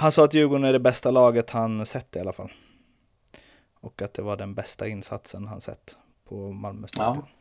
Han 0.00 0.12
sa 0.12 0.24
att 0.24 0.34
Djurgården 0.34 0.64
är 0.64 0.72
det 0.72 0.78
bästa 0.78 1.10
laget 1.10 1.50
han 1.50 1.86
sett 1.86 2.16
i 2.16 2.20
alla 2.20 2.32
fall. 2.32 2.52
Och 3.80 4.02
att 4.02 4.14
det 4.14 4.22
var 4.22 4.36
den 4.36 4.54
bästa 4.54 4.88
insatsen 4.88 5.46
han 5.46 5.60
sett 5.60 5.96
på 6.28 6.52
Malmö 6.52 6.88
stadion. 6.88 7.24
Ja. 7.26 7.32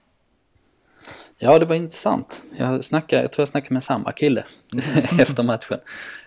Ja, 1.37 1.59
det 1.59 1.65
var 1.65 1.75
intressant. 1.75 2.41
Jag, 2.57 2.85
snackade, 2.85 3.21
jag 3.21 3.31
tror 3.31 3.41
jag 3.41 3.49
snackade 3.49 3.73
med 3.73 3.83
samma 3.83 4.11
kille 4.11 4.45
efter 5.19 5.43
matchen. 5.43 5.79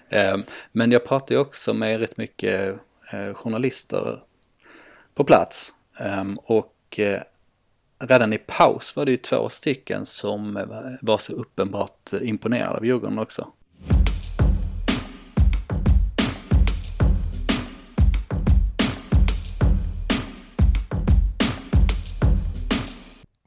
Ehm, 0.08 0.44
men 0.72 0.92
jag 0.92 1.04
pratade 1.06 1.40
också 1.40 1.74
med 1.74 2.00
rätt 2.00 2.16
mycket 2.16 2.74
eh, 3.12 3.34
journalister 3.34 4.22
på 5.14 5.24
plats. 5.24 5.72
Ehm, 5.98 6.38
och 6.38 6.98
eh, 6.98 7.22
redan 7.98 8.32
i 8.32 8.38
paus 8.38 8.96
var 8.96 9.04
det 9.04 9.10
ju 9.10 9.16
två 9.16 9.48
stycken 9.48 10.06
som 10.06 10.54
var 11.02 11.18
så 11.18 11.32
uppenbart 11.32 12.12
imponerade 12.12 12.76
av 12.76 12.86
Djurgården 12.86 13.18
också. 13.18 13.52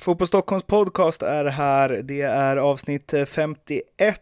Fotboll 0.06 0.28
Stockholms 0.28 0.64
podcast 0.64 1.22
är 1.22 1.46
här. 1.46 1.90
Det 1.90 2.22
är 2.22 2.58
avsnitt 2.58 3.14
51. 3.28 4.22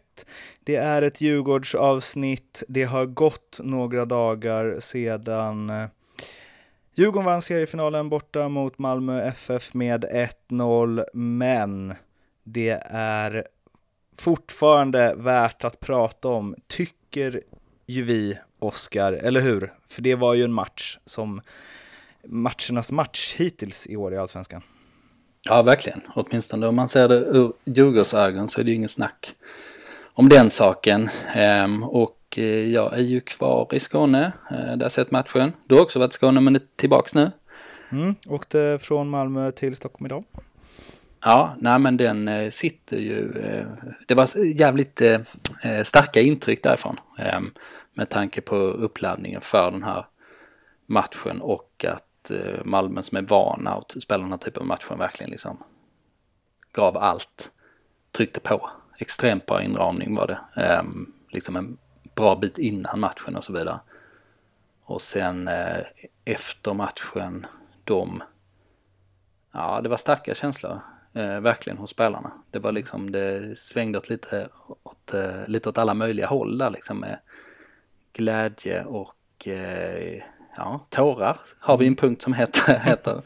Det 0.64 0.76
är 0.76 1.02
ett 1.02 1.20
Djurgårdsavsnitt. 1.20 2.62
Det 2.68 2.84
har 2.84 3.06
gått 3.06 3.60
några 3.62 4.04
dagar 4.04 4.80
sedan 4.80 5.70
eh, 5.70 5.86
Djurgården 6.94 7.24
vann 7.24 7.42
seriefinalen 7.42 8.08
borta 8.08 8.48
mot 8.48 8.78
Malmö 8.78 9.22
FF 9.22 9.74
med 9.74 10.04
1-0, 10.48 11.04
men 11.12 11.94
det 12.44 12.82
är 12.90 13.46
fortfarande 14.18 15.14
värt 15.16 15.64
att 15.64 15.80
prata 15.80 16.28
om, 16.28 16.54
tycker 16.66 17.42
ju 17.86 18.02
vi, 18.02 18.38
Oskar, 18.58 19.12
eller 19.12 19.40
hur? 19.40 19.72
För 19.88 20.02
det 20.02 20.14
var 20.14 20.34
ju 20.34 20.44
en 20.44 20.52
match 20.52 20.98
som 21.04 21.40
matchernas 22.24 22.92
match 22.92 23.34
hittills 23.36 23.86
i 23.86 23.96
år 23.96 24.14
i 24.14 24.16
Allsvenskan. 24.16 24.62
Ja, 25.48 25.62
verkligen. 25.62 26.00
Åtminstone 26.14 26.66
om 26.66 26.76
man 26.76 26.88
ser 26.88 27.08
det 27.08 27.14
ur 27.14 27.52
Djurgårdsögon 27.64 28.48
så 28.48 28.60
är 28.60 28.64
det 28.64 28.70
ju 28.70 28.76
ingen 28.76 28.88
snack 28.88 29.34
om 30.14 30.28
den 30.28 30.50
saken. 30.50 31.10
Ehm, 31.34 31.82
och 31.82 32.18
eh, 32.36 32.44
jag 32.44 32.94
är 32.94 33.02
ju 33.02 33.20
kvar 33.20 33.74
i 33.74 33.80
Skåne, 33.80 34.32
eh, 34.50 34.56
där 34.56 34.80
jag 34.80 34.92
sett 34.92 35.10
matchen. 35.10 35.52
Du 35.66 35.74
har 35.74 35.82
också 35.82 35.98
varit 35.98 36.12
i 36.12 36.14
Skåne 36.14 36.40
men 36.40 36.56
är 36.56 36.62
tillbaks 36.76 37.14
nu. 37.14 37.30
Mm, 37.92 38.14
åkte 38.26 38.78
från 38.82 39.08
Malmö 39.08 39.52
till 39.52 39.76
Stockholm 39.76 40.06
idag. 40.06 40.24
Ja, 41.24 41.56
nej 41.58 41.78
men 41.78 41.96
den 41.96 42.28
eh, 42.28 42.50
sitter 42.50 42.96
ju, 42.96 43.32
det 44.06 44.14
var 44.14 44.44
jävligt 44.44 45.02
starka 45.84 46.20
intryck 46.20 46.62
därifrån. 46.62 47.00
Ehm, 47.18 47.50
med 47.92 48.08
tanke 48.08 48.40
på 48.40 48.56
uppladdningen 48.56 49.40
för 49.40 49.70
den 49.70 49.82
här 49.82 50.06
matchen 50.86 51.40
och 51.40 51.84
att 51.88 52.13
Eh, 52.30 52.64
Malmö 52.64 53.02
som 53.02 53.18
är 53.18 53.22
vana 53.22 53.74
att 53.74 54.02
spela 54.02 54.22
den 54.22 54.30
här 54.30 54.38
typen 54.38 54.60
av 54.60 54.66
matcher 54.66 54.96
verkligen 54.96 55.30
liksom 55.30 55.64
gav 56.72 56.96
allt, 56.96 57.52
tryckte 58.12 58.40
på. 58.40 58.70
Extremt 58.98 59.46
bra 59.46 59.62
inramning 59.62 60.14
var 60.14 60.26
det. 60.26 60.62
Um, 60.80 61.12
liksom 61.28 61.56
en 61.56 61.78
bra 62.14 62.36
bit 62.36 62.58
innan 62.58 63.00
matchen 63.00 63.36
och 63.36 63.44
så 63.44 63.52
vidare. 63.52 63.80
Och 64.82 65.02
sen 65.02 65.48
uh, 65.48 65.84
efter 66.24 66.74
matchen, 66.74 67.46
de... 67.84 68.22
Ja, 69.52 69.80
det 69.80 69.88
var 69.88 69.96
starka 69.96 70.34
känslor. 70.34 70.80
Uh, 71.16 71.40
verkligen 71.40 71.78
hos 71.78 71.90
spelarna. 71.90 72.32
Det 72.50 72.58
var 72.58 72.72
liksom, 72.72 73.12
det 73.12 73.58
svängde 73.58 73.98
åt 73.98 74.08
lite 74.08 74.48
åt, 74.82 75.14
uh, 75.14 75.48
lite 75.48 75.68
åt 75.68 75.78
alla 75.78 75.94
möjliga 75.94 76.26
håll 76.26 76.58
där 76.58 76.70
liksom 76.70 77.00
med 77.00 77.18
glädje 78.12 78.84
och 78.84 79.48
ja, 80.56 80.86
tårar 80.90 81.36
har 81.58 81.78
vi 81.78 81.86
en 81.86 81.96
punkt 81.96 82.22
som 82.22 82.32
heter. 82.32 82.74
heter 82.84 83.22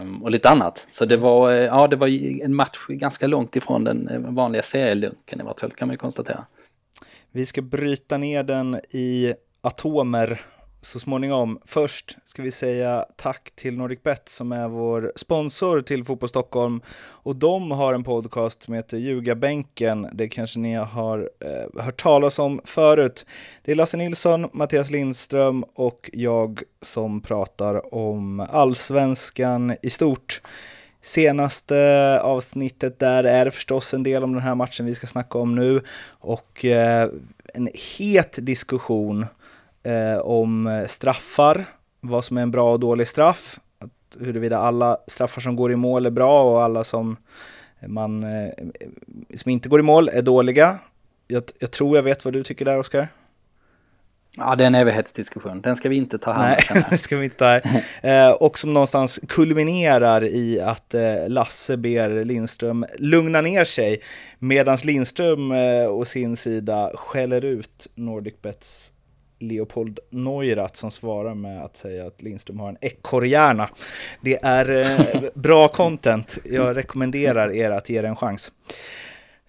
um, 0.00 0.22
och 0.22 0.30
lite 0.30 0.48
annat. 0.48 0.86
Så 0.90 1.04
det 1.04 1.16
var, 1.16 1.50
eh, 1.50 1.56
ja, 1.56 1.86
det 1.88 1.96
var 1.96 2.08
en 2.42 2.54
match 2.54 2.86
ganska 2.88 3.26
långt 3.26 3.56
ifrån 3.56 3.84
den 3.84 4.08
eh, 4.08 4.18
vanliga 4.18 4.62
serielunken 4.62 5.40
i 5.40 5.44
vart 5.44 5.60
fall 5.60 5.70
kan 5.70 5.88
man 5.88 5.98
konstatera. 5.98 6.44
Vi 7.32 7.46
ska 7.46 7.62
bryta 7.62 8.18
ner 8.18 8.42
den 8.42 8.74
i 8.90 9.34
atomer 9.60 10.40
så 10.84 11.00
småningom. 11.00 11.58
Först 11.64 12.16
ska 12.24 12.42
vi 12.42 12.50
säga 12.50 13.06
tack 13.16 13.50
till 13.54 13.78
NordicBet 13.78 14.28
som 14.28 14.52
är 14.52 14.68
vår 14.68 15.12
sponsor 15.16 15.82
till 15.82 16.04
Fotboll 16.04 16.28
Stockholm. 16.28 16.80
Och 16.96 17.36
de 17.36 17.70
har 17.70 17.94
en 17.94 18.04
podcast 18.04 18.62
som 18.62 18.74
heter 18.74 18.96
Ljugarbänken. 18.96 20.08
Det 20.12 20.28
kanske 20.28 20.58
ni 20.58 20.74
har 20.74 21.30
eh, 21.40 21.82
hört 21.82 22.02
talas 22.02 22.38
om 22.38 22.60
förut. 22.64 23.26
Det 23.62 23.72
är 23.72 23.76
Lasse 23.76 23.96
Nilsson, 23.96 24.48
Mattias 24.52 24.90
Lindström 24.90 25.64
och 25.74 26.10
jag 26.12 26.62
som 26.82 27.20
pratar 27.20 27.94
om 27.94 28.40
allsvenskan 28.40 29.76
i 29.82 29.90
stort. 29.90 30.40
Senaste 31.02 32.20
avsnittet 32.22 32.98
där 32.98 33.24
är 33.24 33.44
det 33.44 33.50
förstås 33.50 33.94
en 33.94 34.02
del 34.02 34.24
om 34.24 34.32
den 34.32 34.42
här 34.42 34.54
matchen 34.54 34.86
vi 34.86 34.94
ska 34.94 35.06
snacka 35.06 35.38
om 35.38 35.54
nu 35.54 35.80
och 36.08 36.64
eh, 36.64 37.08
en 37.54 37.68
het 37.98 38.38
diskussion 38.42 39.26
eh, 39.84 40.18
om 40.18 40.84
straffar, 40.88 41.64
vad 42.00 42.24
som 42.24 42.36
är 42.36 42.42
en 42.42 42.50
bra 42.50 42.72
och 42.72 42.80
dålig 42.80 43.08
straff, 43.08 43.58
att 43.78 44.20
huruvida 44.20 44.58
alla 44.58 44.98
straffar 45.06 45.40
som 45.40 45.56
går 45.56 45.72
i 45.72 45.76
mål 45.76 46.06
är 46.06 46.10
bra 46.10 46.52
och 46.52 46.62
alla 46.62 46.84
som, 46.84 47.16
man, 47.86 48.24
eh, 48.24 48.52
som 49.36 49.50
inte 49.50 49.68
går 49.68 49.80
i 49.80 49.82
mål 49.82 50.08
är 50.08 50.22
dåliga. 50.22 50.78
Jag, 51.28 51.42
jag 51.58 51.70
tror 51.70 51.96
jag 51.96 52.02
vet 52.02 52.24
vad 52.24 52.34
du 52.34 52.42
tycker 52.42 52.64
där, 52.64 52.78
Oskar. 52.78 53.08
Ja, 54.36 54.56
det 54.56 54.64
är 54.64 54.66
en 54.66 54.74
evighetsdiskussion. 54.74 55.60
Den 55.60 55.76
ska 55.76 55.88
vi 55.88 55.96
inte 55.96 56.18
ta 56.18 56.32
hand 56.32 56.56
om. 56.70 56.74
Nej, 56.74 56.84
det 56.90 56.98
ska 56.98 57.16
vi 57.16 57.24
inte 57.24 57.36
ta 57.36 57.44
här. 57.44 57.84
Eh, 58.02 58.30
och 58.30 58.58
som 58.58 58.74
någonstans 58.74 59.20
kulminerar 59.28 60.24
i 60.24 60.60
att 60.60 60.94
eh, 60.94 61.28
Lasse 61.28 61.76
ber 61.76 62.24
Lindström 62.24 62.86
lugna 62.98 63.40
ner 63.40 63.64
sig, 63.64 64.00
medan 64.38 64.78
Lindström 64.84 65.52
eh, 65.52 65.86
å 65.90 66.04
sin 66.04 66.36
sida 66.36 66.90
skäller 66.94 67.44
ut 67.44 67.86
NordicBets 67.94 68.92
Leopold 69.38 69.98
Neurath 70.10 70.74
som 70.74 70.90
svarar 70.90 71.34
med 71.34 71.64
att 71.64 71.76
säga 71.76 72.06
att 72.06 72.22
Lindström 72.22 72.60
har 72.60 72.68
en 72.68 72.78
ekorrhjärna. 72.80 73.68
Det 74.20 74.44
är 74.44 74.70
eh, 74.70 75.22
bra 75.34 75.68
content. 75.68 76.38
Jag 76.44 76.76
rekommenderar 76.76 77.52
er 77.52 77.70
att 77.70 77.88
ge 77.88 78.02
det 78.02 78.08
en 78.08 78.16
chans. 78.16 78.52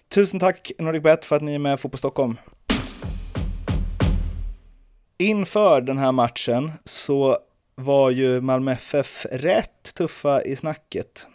Tusen 0.08 0.40
tack 0.40 0.72
NordicBet 0.78 1.24
för 1.24 1.36
att 1.36 1.42
ni 1.42 1.54
är 1.54 1.58
med 1.58 1.80
Fotboll 1.80 1.98
Stockholm. 1.98 2.36
Inför 5.18 5.80
den 5.80 5.98
här 5.98 6.12
matchen 6.12 6.72
så 6.84 7.38
var 7.74 8.10
ju 8.10 8.40
Malmö 8.40 8.72
FF 8.72 9.26
rätt 9.32 9.94
tuffa 9.94 10.42
i 10.42 10.56
snacket. 10.56 11.26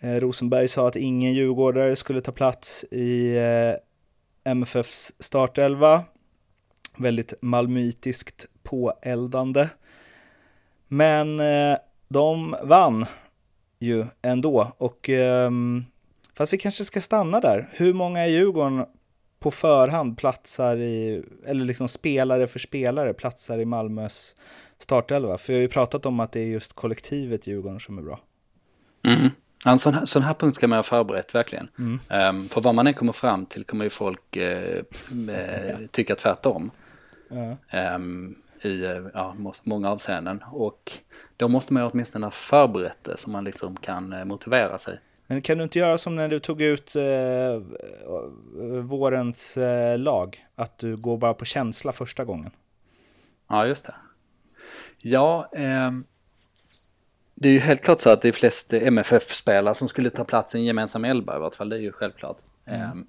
Eh, 0.00 0.14
Rosenberg 0.14 0.68
sa 0.68 0.88
att 0.88 0.96
ingen 0.96 1.32
djurgårdare 1.32 1.96
skulle 1.96 2.20
ta 2.20 2.32
plats 2.32 2.84
i 2.90 3.36
eh, 3.36 3.74
MFFs 4.52 5.12
startelva 5.18 6.04
väldigt 6.98 7.34
malmöitiskt 7.42 8.46
påeldande. 8.62 9.68
Men 10.88 11.40
eh, 11.40 11.78
de 12.08 12.56
vann 12.62 13.06
ju 13.78 14.04
ändå 14.22 14.72
och 14.78 15.08
eh, 15.08 15.50
fast 16.34 16.52
vi 16.52 16.58
kanske 16.58 16.84
ska 16.84 17.00
stanna 17.00 17.40
där. 17.40 17.68
Hur 17.72 17.94
många 17.94 18.26
i 18.26 18.32
Djurgården 18.32 18.86
på 19.38 19.50
förhand 19.50 20.18
platsar 20.18 20.76
i, 20.76 21.22
eller 21.46 21.64
liksom 21.64 21.88
spelare 21.88 22.46
för 22.46 22.58
spelare 22.58 23.14
platsar 23.14 23.58
i 23.58 23.64
Malmös 23.64 24.36
startelva? 24.78 25.38
För 25.38 25.52
vi 25.52 25.58
har 25.58 25.62
ju 25.62 25.68
pratat 25.68 26.06
om 26.06 26.20
att 26.20 26.32
det 26.32 26.40
är 26.40 26.46
just 26.46 26.72
kollektivet 26.72 27.46
Djurgården 27.46 27.80
som 27.80 27.98
är 27.98 28.02
bra. 28.02 28.20
Mm. 29.02 29.30
En 29.66 29.78
sån 29.78 29.94
här, 29.94 30.04
sån 30.04 30.22
här 30.22 30.34
punkt 30.34 30.56
ska 30.56 30.68
man 30.68 30.78
ha 30.78 30.82
förberett 30.82 31.34
verkligen. 31.34 31.68
Mm. 31.78 31.92
Um, 31.92 32.48
för 32.48 32.60
vad 32.60 32.74
man 32.74 32.86
än 32.86 32.94
kommer 32.94 33.12
fram 33.12 33.46
till 33.46 33.64
kommer 33.64 33.84
ju 33.84 33.90
folk 33.90 34.36
uh, 34.36 34.42
uh, 34.42 35.86
tycka 35.90 36.14
tvärtom. 36.14 36.70
Um, 37.30 38.36
I 38.62 38.84
ja, 39.14 39.36
många 39.62 39.90
avseenden. 39.90 40.44
Och 40.52 40.92
då 41.36 41.48
måste 41.48 41.72
man 41.72 41.82
ju 41.82 41.88
åtminstone 41.88 42.26
ha 42.26 42.30
förberett 42.30 43.04
det 43.04 43.16
så 43.16 43.30
man 43.30 43.44
liksom 43.44 43.76
kan 43.76 44.12
eh, 44.12 44.24
motivera 44.24 44.78
sig. 44.78 45.00
Men 45.26 45.42
kan 45.42 45.58
du 45.58 45.64
inte 45.64 45.78
göra 45.78 45.98
som 45.98 46.16
när 46.16 46.28
du 46.28 46.40
tog 46.40 46.62
ut 46.62 46.96
eh, 46.96 47.62
vårens 48.82 49.56
eh, 49.56 49.98
lag? 49.98 50.46
Att 50.54 50.78
du 50.78 50.96
går 50.96 51.18
bara 51.18 51.34
på 51.34 51.44
känsla 51.44 51.92
första 51.92 52.24
gången? 52.24 52.50
Ja, 53.48 53.66
just 53.66 53.84
det. 53.84 53.94
Ja, 54.98 55.50
eh, 55.52 55.92
det 57.34 57.48
är 57.48 57.52
ju 57.52 57.58
helt 57.58 57.82
klart 57.82 58.00
så 58.00 58.10
att 58.10 58.20
det 58.20 58.28
är 58.28 58.32
flest 58.32 58.72
MFF-spelare 58.72 59.74
som 59.74 59.88
skulle 59.88 60.10
ta 60.10 60.24
plats 60.24 60.54
i 60.54 60.58
en 60.58 60.64
gemensam 60.64 61.04
elva 61.04 61.36
i 61.36 61.38
vart 61.38 61.54
fall. 61.54 61.68
Det 61.68 61.76
är 61.76 61.80
ju 61.80 61.92
självklart. 61.92 62.38
Mm. 62.64 62.80
Ehm, 62.80 63.06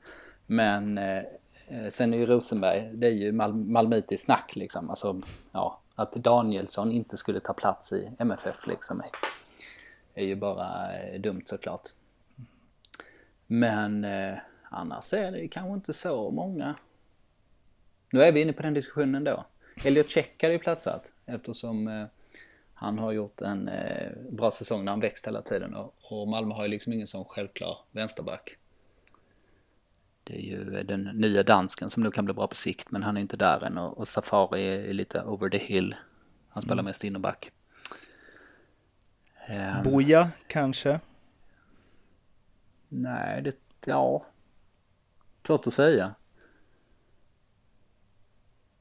men 0.47 0.97
eh, 0.97 1.03
Eh, 1.03 1.38
Eh, 1.69 1.89
sen 1.89 2.13
är 2.13 2.17
ju 2.17 2.25
Rosenberg, 2.25 2.89
det 2.93 3.07
är 3.07 3.11
ju 3.11 3.31
Mal 3.31 3.53
malmöitiskt 3.53 4.25
snack 4.25 4.55
liksom. 4.55 4.89
Alltså, 4.89 5.21
ja, 5.51 5.79
att 5.95 6.13
Danielsson 6.13 6.91
inte 6.91 7.17
skulle 7.17 7.39
ta 7.39 7.53
plats 7.53 7.93
i 7.93 8.11
MFF 8.19 8.67
liksom 8.67 8.99
är, 8.99 9.09
är 10.13 10.25
ju 10.25 10.35
bara 10.35 10.97
eh, 10.97 11.21
dumt 11.21 11.41
såklart. 11.45 11.89
Men 13.47 14.03
eh, 14.03 14.37
annars 14.69 15.13
är 15.13 15.31
det 15.31 15.47
kanske 15.47 15.73
inte 15.73 15.93
så 15.93 16.31
många. 16.31 16.75
Nu 18.11 18.23
är 18.23 18.31
vi 18.31 18.41
inne 18.41 18.53
på 18.53 18.61
den 18.63 18.73
diskussionen 18.73 19.23
då. 19.23 19.45
Elliot 19.85 20.09
Check 20.09 20.43
hade 20.43 20.53
ju 20.53 20.59
platsat 20.59 21.11
eftersom 21.25 21.87
eh, 21.87 22.05
han 22.73 22.99
har 22.99 23.11
gjort 23.11 23.41
en 23.41 23.67
eh, 23.67 24.11
bra 24.29 24.51
säsong 24.51 24.85
när 24.85 24.91
han 24.91 24.99
växt 24.99 25.27
hela 25.27 25.41
tiden 25.41 25.75
och, 25.75 25.95
och 26.11 26.27
Malmö 26.27 26.53
har 26.53 26.63
ju 26.63 26.69
liksom 26.69 26.93
ingen 26.93 27.07
sån 27.07 27.25
självklar 27.25 27.77
vänsterback. 27.91 28.57
Det 30.29 30.35
är 30.35 30.41
ju 30.41 30.83
den 30.83 31.03
nya 31.03 31.43
dansken 31.43 31.89
som 31.89 32.03
nog 32.03 32.13
kan 32.13 32.25
bli 32.25 32.33
bra 32.33 32.47
på 32.47 32.55
sikt 32.55 32.91
men 32.91 33.03
han 33.03 33.17
är 33.17 33.21
inte 33.21 33.37
där 33.37 33.63
än 33.63 33.77
och, 33.77 33.97
och 33.97 34.07
Safari 34.07 34.89
är 34.89 34.93
lite 34.93 35.23
over 35.23 35.49
the 35.49 35.57
hill. 35.57 35.95
Han 36.49 36.63
spelar 36.63 36.75
mm. 36.75 36.85
mest 36.85 37.03
innerback. 37.03 37.51
Um, 39.49 39.83
Boja 39.91 40.29
kanske? 40.47 40.99
Nej, 42.89 43.41
det, 43.41 43.55
ja. 43.85 44.25
Svårt 45.47 45.67
att 45.67 45.73
säga. 45.73 46.15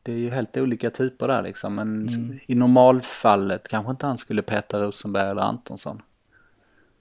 Det 0.03 0.13
är 0.13 0.19
ju 0.19 0.31
helt 0.31 0.57
olika 0.57 0.91
typer 0.91 1.29
där 1.29 1.43
liksom. 1.43 1.75
Men 1.75 2.09
mm. 2.09 2.39
i 2.47 2.55
normalfallet 2.55 3.69
kanske 3.69 3.91
inte 3.91 4.07
han 4.07 4.19
skulle 4.19 4.43
peta 4.43 4.83
Rosenberg 4.83 5.31
eller 5.31 5.43
Antonsson. 5.43 6.03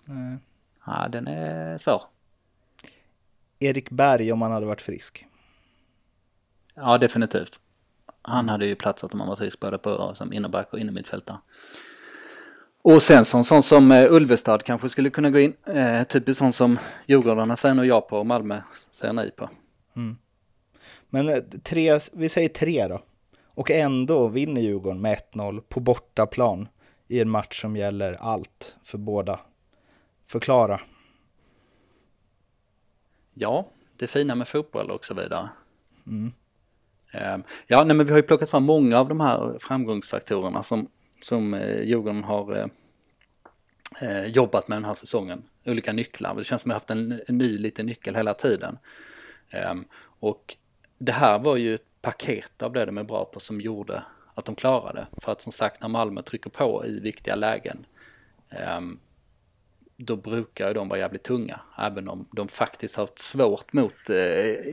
Nej. 0.04 0.38
Ja, 0.86 1.08
den 1.08 1.28
är 1.28 1.78
svår. 1.78 2.02
Erik 3.60 3.90
Berg 3.90 4.32
om 4.32 4.42
han 4.42 4.52
hade 4.52 4.66
varit 4.66 4.82
frisk. 4.82 5.26
Ja, 6.76 6.98
definitivt. 6.98 7.60
Han 8.22 8.50
hade 8.50 8.66
ju 8.66 8.76
platsat 8.76 9.14
om 9.14 9.20
han 9.20 9.30
var 9.30 9.36
frisk 9.36 9.60
både 9.60 9.78
på 9.78 10.16
som 10.16 10.34
innerback 10.34 10.74
och 10.74 10.80
innermittfältare. 10.80 11.38
Och 12.82 13.04
sen 13.04 13.26
som 13.26 13.44
sån 13.44 13.64
som 13.64 13.92
eh, 13.92 14.14
Ulvestad 14.14 14.64
kanske 14.64 14.90
skulle 14.90 15.10
kunna 15.10 15.30
gå 15.30 15.40
in. 15.40 15.54
Eh, 15.66 16.04
typiskt 16.04 16.40
sån 16.40 16.54
som 16.54 16.80
Djurgårdarna 17.06 17.56
säger 17.56 17.76
nog 17.76 17.86
ja 17.86 18.02
på 18.02 18.18
och 18.18 18.26
Malmö 18.26 18.62
säger 18.92 19.14
nej 19.14 19.32
på. 19.32 19.50
Mm. 19.96 20.18
Men 21.10 21.30
eh, 21.30 21.40
tre, 21.64 22.00
vi 22.14 22.30
säger 22.30 22.50
tre 22.50 22.88
då. 22.88 23.02
Och 23.46 23.72
ändå 23.72 24.28
vinner 24.28 24.62
Djurgården 24.62 25.02
med 25.02 25.20
1-0 25.34 25.62
på 25.62 25.80
bortaplan 25.80 26.68
i 27.08 27.20
en 27.20 27.30
match 27.30 27.62
som 27.62 27.76
gäller 27.76 28.18
allt 28.20 28.76
för 28.84 28.98
båda. 28.98 29.40
Förklara. 30.28 30.80
Ja, 33.40 33.68
det 33.98 34.08
fina 34.08 34.36
med 34.36 34.48
fotboll 34.48 34.92
och 34.92 35.06
så 35.06 35.14
vidare. 35.14 35.50
Mm. 36.08 36.32
Ehm, 37.14 37.44
ja, 37.68 37.84
nej, 37.84 37.96
men 37.96 38.06
vi 38.06 38.12
har 38.12 38.20
ju 38.20 38.24
plockat 38.24 38.50
fram 38.50 38.64
många 38.64 39.00
av 39.00 39.10
de 39.10 39.20
här 39.20 39.58
framgångsfaktorerna 39.60 40.64
som, 40.64 40.90
som 41.22 41.54
eh, 41.54 41.82
Djurgården 41.82 42.24
har 42.24 42.58
eh, 42.58 42.68
eh, 44.02 44.26
jobbat 44.26 44.68
med 44.68 44.76
den 44.76 44.86
här 44.86 44.94
säsongen. 44.94 45.44
Olika 45.66 45.94
nycklar. 45.94 46.36
Det 46.36 46.44
känns 46.44 46.62
som 46.62 46.72
att 46.72 46.74
har 46.74 46.80
haft 46.80 46.90
en, 46.90 47.22
en 47.28 47.38
ny 47.38 47.58
liten 47.58 47.86
nyckel 47.86 48.16
hela 48.16 48.34
tiden. 48.34 48.78
Ehm, 49.50 49.86
och 50.20 50.56
det 50.98 51.12
här 51.12 51.40
var 51.40 51.56
ju 51.56 51.74
ett 51.74 52.02
paket 52.02 52.62
av 52.62 52.74
det 52.74 52.86
de 52.86 52.98
är 52.98 53.04
bra 53.04 53.26
på 53.26 53.40
som 53.40 53.62
gjorde 53.62 54.04
att 54.34 54.46
de 54.46 54.56
klarade. 54.56 55.08
För 55.22 55.32
att 55.32 55.42
som 55.42 55.52
sagt 55.52 55.82
när 55.82 55.90
Malmö 55.90 56.22
trycker 56.22 56.50
på 56.50 56.86
i 56.86 57.00
viktiga 57.00 57.36
lägen 57.36 57.86
ehm, 58.50 59.00
då 59.98 60.16
brukar 60.16 60.74
de 60.74 60.90
vara 60.90 61.00
jävligt 61.00 61.24
tunga. 61.24 61.60
Även 61.78 62.08
om 62.08 62.28
de 62.32 62.48
faktiskt 62.48 62.96
har 62.96 63.04
haft 63.04 63.20
svårt 63.20 63.74
mot 63.74 64.10
eh, 64.10 64.16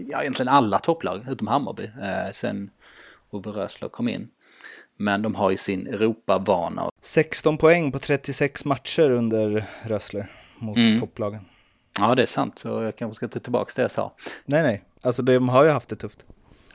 ja, 0.09 0.21
egentligen 0.21 0.49
alla 0.49 0.79
topplag 0.79 1.27
utom 1.29 1.47
Hammarby 1.47 1.85
eh, 1.85 2.33
sen 2.33 2.71
Ove 3.31 3.51
Rösler 3.51 3.89
kom 3.89 4.09
in. 4.09 4.29
Men 4.97 5.23
de 5.23 5.35
har 5.35 5.51
ju 5.51 5.57
sin 5.57 5.87
Europavana. 5.87 6.91
16 7.03 7.59
poäng 7.59 7.93
på 7.93 7.99
36 7.99 8.65
matcher 8.65 9.11
under 9.11 9.65
Rösler 9.83 10.27
mot 10.59 10.77
mm. 10.77 11.01
topplagen. 11.01 11.45
Ja, 11.99 12.15
det 12.15 12.23
är 12.23 12.27
sant. 12.27 12.59
Så 12.59 12.69
jag 12.69 12.97
kanske 12.97 13.15
ska 13.15 13.29
ta 13.29 13.41
tillbaka 13.41 13.73
det 13.77 13.83
jag 13.83 13.91
sa. 13.91 14.13
Nej, 14.45 14.63
nej. 14.63 14.85
Alltså 15.03 15.23
de 15.23 15.49
har 15.49 15.65
ju 15.65 15.71
haft 15.71 15.89
det 15.89 15.97
tufft. 15.97 16.25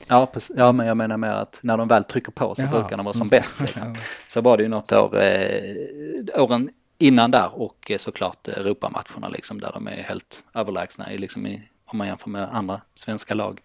Ja, 0.08 0.32
ja, 0.56 0.72
men 0.72 0.88
jag 0.88 0.98
menar 0.98 1.18
med 1.18 1.42
att 1.42 1.60
när 1.62 1.78
de 1.78 1.88
väl 1.88 2.04
trycker 2.04 2.32
på 2.32 2.56
så 2.56 2.62
Jaha. 2.62 2.72
brukar 2.72 2.98
de 2.98 3.06
vara 3.06 3.14
som 3.14 3.28
bäst. 3.28 3.62
Liksom. 3.62 3.96
Så 4.28 4.42
var 4.42 4.58
det 4.58 4.64
ju 4.64 4.70
något 4.70 4.92
år, 4.92 5.22
eh, 5.22 6.44
åren 6.44 6.70
innan 7.00 7.32
där 7.32 7.62
och 7.62 7.92
eh, 7.92 7.98
såklart 7.98 8.48
eh, 8.48 8.58
Europamatcherna 8.58 9.30
liksom 9.30 9.62
där 9.62 9.72
de 9.72 9.88
är 9.88 10.04
helt 10.04 10.44
överlägsna 10.54 11.06
liksom 11.10 11.48
i, 11.48 11.70
om 11.86 11.98
man 11.98 12.08
jämför 12.08 12.30
med 12.30 12.56
andra 12.56 12.82
svenska 12.96 13.34
lag. 13.34 13.62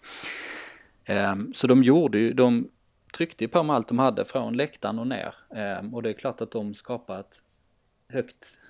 Ehm, 1.04 1.54
så 1.54 1.66
de 1.66 1.82
gjorde 1.82 2.18
ju, 2.18 2.32
de 2.32 2.70
tryckte 3.16 3.44
ju 3.44 3.48
på 3.48 3.62
med 3.62 3.76
allt 3.76 3.88
de 3.88 3.98
hade 3.98 4.24
från 4.24 4.56
läktaren 4.56 4.98
och 4.98 5.06
ner 5.06 5.34
ehm, 5.54 5.94
och 5.94 6.02
det 6.02 6.08
är 6.08 6.12
klart 6.12 6.40
att 6.40 6.50
de 6.50 6.74
skapade 6.74 7.20
ett 7.20 7.42
högt 8.08 8.60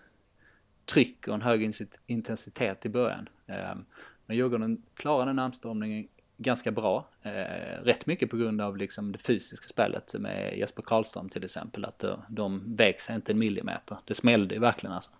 tryck 0.84 1.28
och 1.28 1.34
en 1.34 1.42
hög 1.42 1.72
intensitet 2.06 2.86
i 2.86 2.88
början. 2.88 3.28
Ehm, 3.46 3.84
men 4.26 4.36
Djurgården 4.36 4.82
klarade 4.94 5.30
den 5.30 5.38
anstormningen 5.38 6.08
ganska 6.36 6.70
bra. 6.70 7.08
Eh, 7.22 7.84
rätt 7.84 8.06
mycket 8.06 8.30
på 8.30 8.36
grund 8.36 8.60
av 8.60 8.76
liksom 8.76 9.12
det 9.12 9.18
fysiska 9.18 9.66
spelet 9.66 10.14
med 10.18 10.58
Jesper 10.58 10.82
Karlström 10.82 11.28
till 11.28 11.44
exempel. 11.44 11.84
Att 11.84 11.98
de, 11.98 12.20
de 12.28 12.74
väg 12.74 13.00
sig 13.00 13.14
inte 13.14 13.32
en 13.32 13.38
millimeter. 13.38 13.96
Det 14.04 14.14
smällde 14.14 14.54
ju 14.54 14.60
verkligen 14.60 14.94
alltså. 14.94 15.10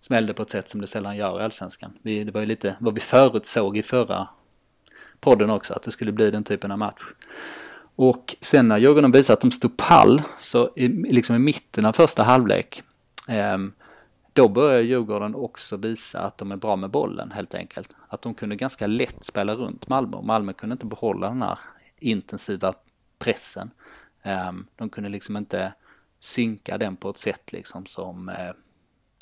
Smällde 0.00 0.34
på 0.34 0.42
ett 0.42 0.50
sätt 0.50 0.68
som 0.68 0.80
det 0.80 0.86
sällan 0.86 1.16
gör 1.16 1.40
i 1.40 1.42
allsvenskan. 1.42 1.98
Vi, 2.02 2.24
det 2.24 2.32
var 2.32 2.40
ju 2.40 2.46
lite 2.46 2.76
vad 2.80 2.94
vi 2.94 3.00
förutsåg 3.00 3.76
i 3.76 3.82
förra 3.82 4.28
podden 5.20 5.50
också, 5.50 5.74
att 5.74 5.82
det 5.82 5.90
skulle 5.90 6.12
bli 6.12 6.30
den 6.30 6.44
typen 6.44 6.70
av 6.70 6.78
match. 6.78 7.02
Och 7.96 8.36
sen 8.40 8.68
när 8.68 8.78
Djurgården 8.78 9.12
visade 9.12 9.34
att 9.34 9.40
de 9.40 9.50
stod 9.50 9.76
pall, 9.76 10.22
så 10.38 10.72
i, 10.76 10.88
liksom 10.88 11.36
i 11.36 11.38
mitten 11.38 11.84
av 11.84 11.92
första 11.92 12.22
halvlek, 12.22 12.82
eh, 13.28 13.58
då 14.34 14.48
börjar 14.48 14.80
Djurgården 14.80 15.34
också 15.34 15.76
visa 15.76 16.20
att 16.20 16.38
de 16.38 16.52
är 16.52 16.56
bra 16.56 16.76
med 16.76 16.90
bollen 16.90 17.30
helt 17.30 17.54
enkelt. 17.54 17.90
Att 18.08 18.22
de 18.22 18.34
kunde 18.34 18.56
ganska 18.56 18.86
lätt 18.86 19.24
spela 19.24 19.54
runt 19.54 19.88
Malmö. 19.88 20.22
Malmö 20.22 20.52
kunde 20.52 20.72
inte 20.72 20.86
behålla 20.86 21.28
den 21.28 21.42
här 21.42 21.58
intensiva 21.98 22.74
pressen. 23.18 23.70
Ehm, 24.22 24.66
de 24.76 24.88
kunde 24.88 25.08
liksom 25.08 25.36
inte 25.36 25.72
synka 26.18 26.78
den 26.78 26.96
på 26.96 27.10
ett 27.10 27.18
sätt 27.18 27.52
liksom 27.52 27.86
som 27.86 28.28
eh, 28.28 28.50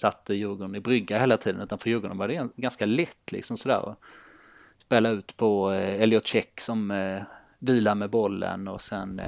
satte 0.00 0.34
Djurgården 0.34 0.74
i 0.74 0.80
brygga 0.80 1.18
hela 1.18 1.36
tiden. 1.36 1.60
Utan 1.60 1.78
för 1.78 1.90
Djurgården 1.90 2.18
var 2.18 2.28
det 2.28 2.48
ganska 2.56 2.86
lätt 2.86 3.32
liksom 3.32 3.56
sådär. 3.56 3.90
Att 3.90 3.98
spela 4.78 5.08
ut 5.08 5.36
på 5.36 5.72
eh, 5.72 6.02
Elliot 6.02 6.26
Check 6.26 6.60
som 6.60 6.90
eh, 6.90 7.22
vilar 7.58 7.94
med 7.94 8.10
bollen 8.10 8.68
och 8.68 8.80
sen 8.80 9.20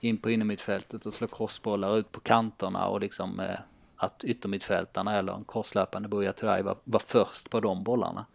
in 0.00 0.18
på 0.18 0.30
innermittfältet 0.30 1.06
och 1.06 1.12
slå 1.12 1.26
crossbollar 1.26 1.98
ut 1.98 2.12
på 2.12 2.20
kanterna 2.20 2.86
och 2.86 3.00
liksom 3.00 3.40
att 4.02 4.24
yttermittfältarna 4.24 5.18
eller 5.18 5.32
en 5.32 5.44
korslöpande 5.44 6.08
Buya 6.08 6.32
Turay 6.32 6.62
var, 6.62 6.76
var 6.84 7.00
först 7.00 7.50
på 7.50 7.60
de 7.60 7.84
bollarna. 7.84 8.26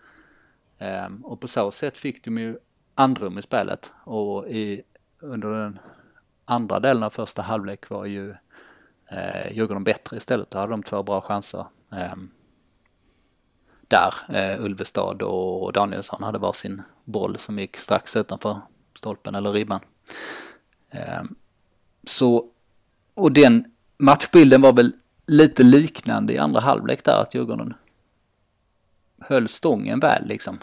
Um, 1.07 1.25
och 1.25 1.39
på 1.39 1.47
så 1.47 1.71
sätt 1.71 1.97
fick 1.97 2.23
de 2.23 2.37
ju 2.37 2.57
andrum 2.95 3.37
i 3.37 3.41
spelet 3.41 3.91
och 4.03 4.47
i, 4.47 4.83
under 5.19 5.49
den 5.49 5.79
andra 6.45 6.79
delen 6.79 7.03
av 7.03 7.09
första 7.09 7.41
halvlek 7.41 7.89
var 7.89 8.05
ju 8.05 8.29
eh, 9.11 9.51
Djurgården 9.51 9.83
bättre 9.83 10.17
istället. 10.17 10.51
Då 10.51 10.57
hade 10.57 10.71
de 10.71 10.83
två 10.83 11.03
bra 11.03 11.21
chanser. 11.21 11.65
Um, 11.89 12.31
där 13.87 14.13
eh, 14.29 14.65
Ulvestad 14.65 15.21
och 15.21 15.73
Danielsson 15.73 16.23
hade 16.23 16.39
varsin 16.39 16.81
boll 17.03 17.37
som 17.37 17.59
gick 17.59 17.77
strax 17.77 18.15
utanför 18.15 18.61
stolpen 18.93 19.35
eller 19.35 19.51
ribban. 19.51 19.79
Um, 21.21 21.35
så, 22.03 22.45
och 23.13 23.31
den 23.31 23.71
matchbilden 23.97 24.61
var 24.61 24.73
väl 24.73 24.93
lite 25.27 25.63
liknande 25.63 26.33
i 26.33 26.37
andra 26.37 26.59
halvlek 26.59 27.03
där 27.03 27.21
att 27.21 27.35
Djurgården 27.35 27.73
höll 29.19 29.47
stången 29.47 29.99
väl 29.99 30.27
liksom. 30.27 30.59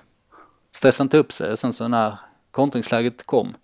Stressade 0.73 1.07
inte 1.07 1.19
upp 1.19 1.33
sig 1.33 1.51
och 1.51 1.59
sen 1.59 1.73
så 1.73 1.89
när 1.89 2.19
kontringsläget 2.51 3.27
kom 3.27 3.55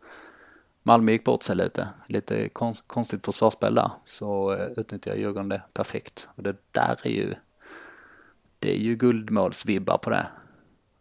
Malmö 0.83 1.13
gick 1.13 1.25
bort 1.25 1.43
sig 1.43 1.57
lite, 1.57 1.89
lite 2.07 2.49
konst, 2.49 2.85
konstigt 2.87 3.25
försvarsspel 3.25 3.75
där, 3.75 3.91
så 4.05 4.53
eh, 4.53 4.69
utnyttjade 4.77 5.21
Djurgården 5.21 5.49
det 5.49 5.63
perfekt. 5.73 6.29
Och 6.35 6.43
det 6.43 6.57
där 6.73 7.01
är 7.03 7.11
ju, 7.11 7.35
det 8.59 8.71
är 8.75 8.79
ju 8.79 8.97
guldmålsvibbar 8.97 9.99
på 9.99 10.11
det. 10.11 10.27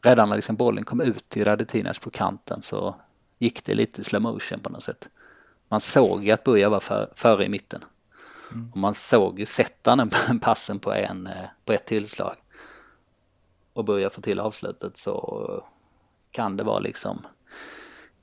Redan 0.02 0.30
när 0.30 0.36
liksom 0.36 0.56
bollen 0.56 0.84
kom 0.84 1.02
ut 1.02 1.30
till 1.30 1.46
Radetinac 1.46 2.00
på 2.00 2.10
kanten 2.10 2.62
så 2.62 2.96
gick 3.38 3.66
det 3.66 3.76
lite 3.76 4.02
i 4.02 4.04
slow 4.04 4.22
motion 4.22 4.60
på 4.60 4.70
något 4.70 4.84
sätt. 4.84 5.10
Man 5.68 5.82
såg 5.82 6.26
ju 6.26 6.32
att 6.32 6.44
Buja 6.44 6.70
var 6.70 6.80
för, 6.80 7.10
före 7.16 7.46
i 7.46 7.50
mitten. 7.50 7.82
Mm. 8.52 8.72
Och 8.72 8.78
man 8.78 8.94
såg 8.94 9.40
ju 9.40 9.46
sätta 9.46 9.96
den 9.96 10.40
passen 10.42 10.80
på, 10.80 10.94
en, 10.94 11.28
eh, 11.28 11.46
på 11.66 11.74
ett 11.74 11.86
tillslag 11.86 12.36
och 13.74 13.86
börja 13.86 14.10
få 14.10 14.22
till 14.22 14.40
avslutet 14.40 14.98
så 14.98 15.64
kan 16.32 16.58
det 16.58 16.64
vara 16.64 16.80
liksom 16.80 17.22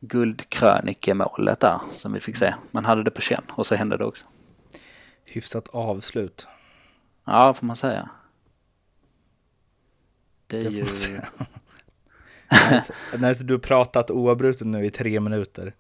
guldkrönikemålet 0.01 1.61
där 1.61 1.81
som 1.97 2.13
vi 2.13 2.21
fick 2.21 2.37
se. 2.37 2.55
Man 2.71 2.85
hade 2.85 3.03
det 3.03 3.11
på 3.11 3.21
känn 3.21 3.45
och 3.49 3.67
så 3.67 3.75
hände 3.75 3.97
det 3.97 4.05
också. 4.05 4.25
Hyfsat 5.25 5.69
avslut. 5.69 6.47
Ja, 7.25 7.55
får 7.55 7.67
man 7.67 7.77
säga. 7.77 8.09
Det 10.47 10.59
är 10.59 10.65
det 10.65 10.71
ju... 10.71 10.85
När 13.19 13.45
du 13.45 13.55
har 13.55 13.59
pratat 13.59 14.11
oavbrutet 14.11 14.67
nu 14.67 14.85
i 14.85 14.91
tre 14.91 15.21
minuter. 15.21 15.75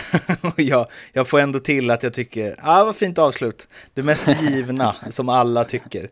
och 0.40 0.60
jag, 0.60 0.86
jag 1.12 1.28
får 1.28 1.40
ändå 1.40 1.58
till 1.58 1.90
att 1.90 2.02
jag 2.02 2.14
tycker, 2.14 2.56
ah, 2.62 2.84
vad 2.84 2.96
fint 2.96 3.18
avslut. 3.18 3.68
Det 3.94 4.02
mest 4.02 4.24
givna 4.50 4.96
som 5.10 5.28
alla 5.28 5.64
tycker. 5.64 6.08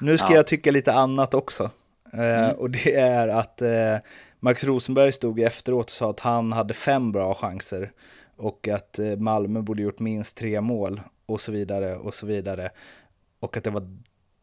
Nu 0.00 0.18
ska 0.18 0.28
ja. 0.30 0.36
jag 0.36 0.46
tycka 0.46 0.70
lite 0.70 0.92
annat 0.92 1.34
också. 1.34 1.70
Eh, 2.12 2.44
mm. 2.44 2.56
och 2.56 2.70
det 2.70 2.94
är 2.94 3.28
att 3.28 3.62
eh, 3.62 3.96
Max 4.40 4.64
Rosenberg 4.64 5.12
stod 5.12 5.40
efteråt 5.40 5.86
och 5.86 5.90
sa 5.90 6.10
att 6.10 6.20
han 6.20 6.52
hade 6.52 6.74
fem 6.74 7.12
bra 7.12 7.34
chanser 7.34 7.90
och 8.36 8.68
att 8.68 8.98
eh, 8.98 9.16
Malmö 9.16 9.60
borde 9.60 9.82
gjort 9.82 9.98
minst 9.98 10.36
tre 10.36 10.60
mål 10.60 11.00
och 11.26 11.40
så 11.40 11.52
vidare 11.52 11.96
och 11.96 12.14
så 12.14 12.26
vidare. 12.26 12.70
Och 13.40 13.56
att 13.56 13.64
det 13.64 13.70
var 13.70 13.98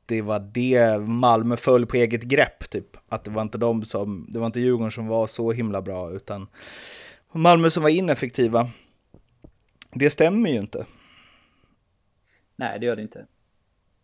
det 0.05 0.21
var 0.21 0.39
det 0.39 1.01
Malmö 1.01 1.57
föll 1.57 1.85
på 1.85 1.97
eget 1.97 2.23
grepp, 2.23 2.69
typ. 2.69 2.97
Att 3.09 3.23
det 3.23 3.31
var 3.31 3.41
inte 3.41 3.57
de 3.57 3.85
som, 3.85 4.27
det 4.29 4.39
var 4.39 4.45
inte 4.45 4.59
Djurgården 4.59 4.91
som 4.91 5.07
var 5.07 5.27
så 5.27 5.51
himla 5.51 5.81
bra, 5.81 6.11
utan 6.11 6.47
Malmö 7.31 7.69
som 7.69 7.83
var 7.83 7.89
ineffektiva. 7.89 8.69
Det 9.97 10.09
stämmer 10.09 10.49
ju 10.49 10.57
inte. 10.57 10.85
Nej, 12.55 12.79
det 12.79 12.85
gör 12.85 12.95
det 12.95 13.01
inte. 13.01 13.25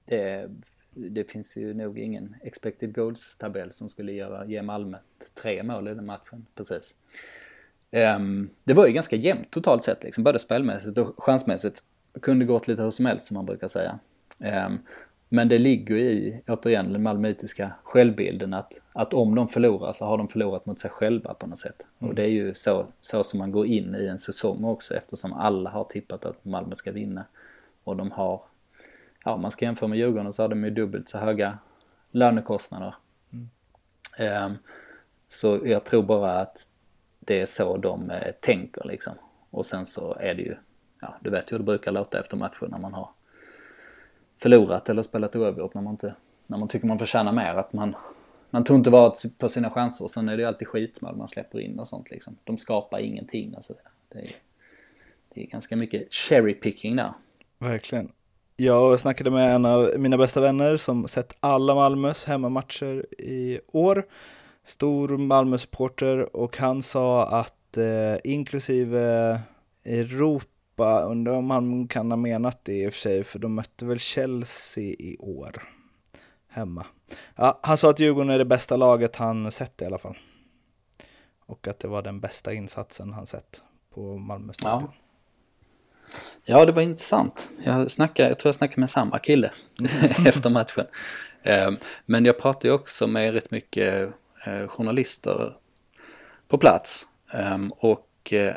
Det, 0.06 0.50
det 0.92 1.32
finns 1.32 1.58
ju 1.58 1.74
nog 1.74 2.00
ingen 2.00 2.36
expected 2.44 2.96
goals-tabell 2.96 3.74
som 3.74 3.90
skulle 3.90 4.12
göra, 4.12 4.46
ge 4.46 4.62
Malmö 4.62 4.98
tre 5.34 5.64
mål 5.64 5.88
i 5.88 5.94
den 5.94 6.06
matchen, 6.06 6.46
precis. 6.56 6.96
Um, 7.92 8.50
det 8.64 8.74
var 8.74 8.88
ju 8.88 8.94
ganska 8.94 9.16
jämnt 9.16 9.52
totalt 9.52 9.84
sett, 9.84 10.04
liksom, 10.04 10.24
både 10.24 10.40
spelmässigt 10.40 10.98
och 10.98 11.24
chansmässigt. 11.24 11.84
Det 12.14 12.20
kunde 12.20 12.46
gått 12.46 12.68
lite 12.68 12.82
hur 12.82 12.92
som 12.92 13.06
helst, 13.06 13.28
som 13.28 13.36
man 13.36 13.46
brukar 13.46 13.68
säga. 13.68 14.00
Um, 14.40 14.80
men 15.34 15.50
det 15.50 15.58
ligger 15.58 15.96
i, 15.96 16.42
återigen, 16.48 16.94
den 16.94 17.04
malmöitiska 17.04 17.72
självbilden 17.84 18.54
att, 18.54 18.82
att 18.94 19.14
om 19.14 19.36
de 19.36 19.48
förlorar 19.48 19.92
så 19.92 20.06
har 20.06 20.18
de 20.18 20.28
förlorat 20.28 20.66
mot 20.66 20.80
sig 20.80 20.92
själva 20.92 21.34
på 21.34 21.48
något 21.48 21.60
sätt. 21.60 21.82
Mm. 22.00 22.10
Och 22.10 22.16
det 22.16 22.24
är 22.24 22.28
ju 22.28 22.54
så, 22.54 22.86
så 23.02 23.24
som 23.24 23.40
man 23.40 23.52
går 23.52 23.66
in 23.66 23.96
i 23.96 24.08
en 24.08 24.20
säsong 24.20 24.64
också 24.64 24.96
eftersom 24.96 25.34
alla 25.34 25.70
har 25.70 25.84
tippat 25.84 26.26
att 26.26 26.46
Malmö 26.46 26.76
ska 26.76 26.92
vinna. 26.92 27.26
Och 27.84 27.98
de 27.98 28.12
har, 28.12 28.42
ja 29.26 29.38
man 29.38 29.52
ska 29.52 29.66
jämföra 29.66 29.88
med 29.88 30.00
Djurgården 30.00 30.34
så 30.34 30.44
har 30.44 30.50
de 30.50 30.64
ju 30.64 30.70
dubbelt 30.70 31.10
så 31.10 31.18
höga 31.18 31.58
lönekostnader. 32.12 32.96
Mm. 33.34 34.46
Um, 34.46 34.58
så 35.28 35.60
jag 35.66 35.84
tror 35.84 36.04
bara 36.04 36.32
att 36.32 36.68
det 37.20 37.42
är 37.42 37.46
så 37.46 37.78
de 37.78 38.10
eh, 38.10 38.32
tänker 38.40 38.84
liksom. 38.84 39.14
Och 39.50 39.66
sen 39.66 39.86
så 39.86 40.14
är 40.20 40.36
det 40.36 40.42
ju, 40.42 40.56
ja 41.02 41.16
du 41.22 41.30
vet 41.30 41.52
ju 41.52 41.54
hur 41.54 41.58
det 41.58 41.66
brukar 41.66 41.92
låta 41.92 42.20
efter 42.20 42.38
matchen 42.38 42.68
när 42.72 42.80
man 42.80 42.94
har 42.94 43.10
förlorat 44.42 44.90
eller 44.90 45.04
spelat 45.04 45.36
oavgjort 45.36 45.74
när 45.74 45.82
man 45.82 45.94
inte, 45.94 46.16
när 46.48 46.58
man 46.58 46.68
tycker 46.68 46.88
man 46.88 47.00
förtjänar 47.00 47.32
mer. 47.32 47.56
Att 47.56 47.74
man, 47.74 47.96
man 48.50 48.64
tog 48.64 48.78
inte 48.78 48.90
vara 48.90 49.14
på 49.38 49.50
sina 49.50 49.70
chanser. 49.70 50.08
Sen 50.08 50.30
är 50.30 50.38
det 50.38 50.42
ju 50.42 50.48
alltid 50.48 50.68
skitmål 50.68 51.16
man 51.16 51.28
släpper 51.28 51.60
in 51.60 51.80
och 51.80 51.88
sånt 51.88 52.12
liksom. 52.12 52.38
De 52.44 52.58
skapar 52.58 53.00
ingenting 53.00 53.56
och 53.56 53.64
så 53.64 53.74
vidare. 53.74 53.92
Det 54.10 54.20
är, 54.20 54.36
det 55.34 55.42
är 55.42 55.48
ganska 55.48 55.76
mycket 55.76 56.14
cherry 56.14 56.54
picking 56.54 56.96
där. 56.96 57.10
Verkligen. 57.60 58.12
Jag 58.56 59.00
snackade 59.00 59.32
med 59.32 59.56
en 59.56 59.66
av 59.66 59.92
mina 59.98 60.18
bästa 60.18 60.42
vänner 60.42 60.78
som 60.78 61.08
sett 61.08 61.36
alla 61.40 61.76
Malmös 61.76 62.26
hemmamatcher 62.26 63.06
i 63.20 63.60
år. 63.68 64.06
Stor 64.66 65.18
Malmö-supporter 65.18 66.36
och 66.36 66.58
han 66.58 66.82
sa 66.82 67.28
att 67.28 67.78
eh, 67.78 68.18
inklusive 68.24 69.40
Europa 69.86 70.51
Europa, 70.82 71.06
undrar 71.06 71.34
om 71.34 71.50
han 71.50 71.88
kan 71.88 72.12
ha 72.12 72.18
menat 72.18 72.60
det 72.64 72.74
i 72.74 72.88
och 72.88 72.94
för 72.94 73.00
sig, 73.00 73.24
för 73.24 73.40
de 73.40 73.56
mötte 73.56 73.86
väl 73.86 74.00
Chelsea 74.00 74.84
i 74.84 75.18
år. 75.20 75.64
Hemma. 76.50 76.86
Ja, 77.36 77.60
han 77.64 77.78
sa 77.78 77.90
att 77.90 78.00
Djurgården 78.00 78.30
är 78.30 78.38
det 78.38 78.46
bästa 78.46 78.78
laget 78.78 79.16
han 79.16 79.52
sett 79.52 79.82
i 79.82 79.86
alla 79.86 79.98
fall. 79.98 80.18
Och 81.46 81.68
att 81.68 81.80
det 81.80 81.88
var 81.88 82.02
den 82.02 82.20
bästa 82.20 82.54
insatsen 82.54 83.14
han 83.14 83.26
sett 83.26 83.62
på 83.94 84.18
Malmö 84.18 84.54
stadion. 84.54 84.90
Ja. 84.92 84.98
Ja, 86.44 86.66
det 86.66 86.72
var 86.72 86.82
intressant. 86.82 87.50
Jag, 87.64 87.92
snackade, 87.92 88.30
jag 88.30 88.40
tror 88.40 88.48
jag 88.48 88.56
snackade 88.56 88.80
med 88.80 88.90
samma 88.90 89.20
kille 89.20 89.52
efter 90.26 90.50
matchen. 90.50 90.86
Ehm, 91.44 91.78
men 92.06 92.26
jag 92.26 92.38
pratade 92.40 92.68
ju 92.68 92.74
också 92.74 93.08
med 93.08 93.34
rätt 93.34 93.52
mycket 93.52 94.10
eh, 94.46 94.68
journalister 94.68 95.58
på 96.48 96.58
plats. 96.58 97.06
Ehm, 97.34 97.72
och 97.72 98.34
eh, 98.34 98.56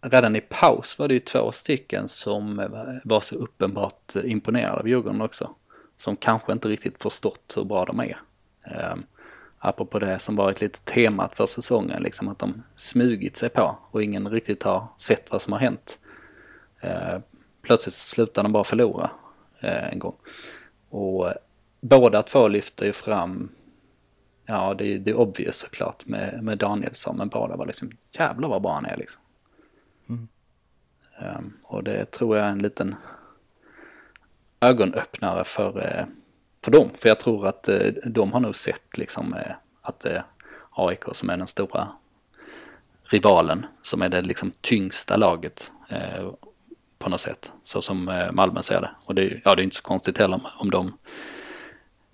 redan 0.00 0.36
i 0.36 0.40
paus 0.40 0.98
var 0.98 1.08
det 1.08 1.14
ju 1.14 1.20
två 1.20 1.52
stycken 1.52 2.08
som 2.08 2.56
var 3.04 3.20
så 3.20 3.34
uppenbart 3.34 4.16
imponerade 4.24 4.80
av 4.80 4.88
Djurgården 4.88 5.20
också. 5.20 5.54
Som 5.96 6.16
kanske 6.16 6.52
inte 6.52 6.68
riktigt 6.68 7.02
förstått 7.02 7.52
hur 7.56 7.64
bra 7.64 7.84
de 7.84 8.00
är. 8.00 8.20
Ehm, 8.64 9.02
apropå 9.58 9.98
det 9.98 10.18
som 10.18 10.36
varit 10.36 10.60
lite 10.60 10.80
temat 10.80 11.36
för 11.36 11.46
säsongen, 11.46 12.02
liksom 12.02 12.28
att 12.28 12.38
de 12.38 12.62
smugit 12.76 13.36
sig 13.36 13.48
på 13.48 13.76
och 13.90 14.02
ingen 14.02 14.30
riktigt 14.30 14.62
har 14.62 14.86
sett 14.96 15.30
vad 15.30 15.42
som 15.42 15.52
har 15.52 15.60
hänt. 15.60 15.98
Ehm, 16.80 17.22
plötsligt 17.62 17.94
slutar 17.94 18.42
de 18.42 18.52
bara 18.52 18.64
förlora 18.64 19.10
eh, 19.60 19.92
en 19.92 19.98
gång. 19.98 20.16
Och 20.88 21.28
eh, 21.28 21.34
båda 21.80 22.22
två 22.22 22.48
lyfter 22.48 22.86
ju 22.86 22.92
fram, 22.92 23.48
ja 24.46 24.74
det 24.74 24.94
är 24.94 24.98
det 24.98 25.10
är 25.10 25.18
obvious 25.18 25.56
såklart 25.56 26.06
med, 26.06 26.42
med 26.42 26.58
Danielsson, 26.58 27.16
men 27.16 27.28
båda 27.28 27.56
var 27.56 27.66
liksom 27.66 27.90
jävlar 28.12 28.48
vad 28.48 28.62
bra 28.62 28.74
han 28.74 28.86
är 28.86 28.96
liksom. 28.96 29.22
Ehm, 31.20 31.52
och 31.62 31.84
det 31.84 32.10
tror 32.10 32.36
jag 32.36 32.46
är 32.46 32.50
en 32.50 32.58
liten 32.58 32.94
ögonöppnare 34.60 35.44
för, 35.44 35.78
eh, 35.78 36.04
för 36.64 36.70
dem. 36.70 36.90
För 36.98 37.08
jag 37.08 37.20
tror 37.20 37.46
att 37.46 37.68
eh, 37.68 37.86
de 38.06 38.32
har 38.32 38.40
nog 38.40 38.56
sett 38.56 38.98
liksom 38.98 39.34
eh, 39.34 39.52
att 39.82 40.00
det 40.00 40.10
är 40.10 40.22
AIK 40.70 41.04
som 41.12 41.30
är 41.30 41.36
den 41.36 41.46
stora 41.46 41.88
rivalen, 43.02 43.66
som 43.82 44.02
är 44.02 44.08
det 44.08 44.22
liksom 44.22 44.52
tyngsta 44.60 45.16
laget 45.16 45.70
på 46.98 47.10
något 47.10 47.20
sätt. 47.20 47.52
Så 47.64 47.82
som 47.82 48.28
Malmö 48.32 48.62
ser 48.62 48.80
det. 48.80 48.90
Och 49.06 49.14
det 49.14 49.22
är, 49.22 49.40
ja, 49.44 49.54
det 49.54 49.62
är 49.62 49.64
inte 49.64 49.76
så 49.76 49.82
konstigt 49.82 50.18
heller 50.18 50.40
om 50.58 50.70
de 50.70 50.92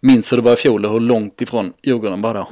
minns 0.00 0.32
hur 0.32 0.36
det 0.36 0.42
var 0.42 0.52
i 0.52 0.56
fjol 0.56 0.84
och 0.84 0.92
hur 0.92 1.00
långt 1.00 1.40
ifrån 1.40 1.72
Djurgården 1.82 2.22
var 2.22 2.34
då. 2.34 2.48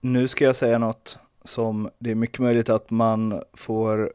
Nu 0.00 0.28
ska 0.28 0.44
jag 0.44 0.56
säga 0.56 0.78
något 0.78 1.18
som 1.44 1.90
det 1.98 2.10
är 2.10 2.14
mycket 2.14 2.38
möjligt 2.38 2.68
att 2.68 2.90
man 2.90 3.42
får 3.52 4.12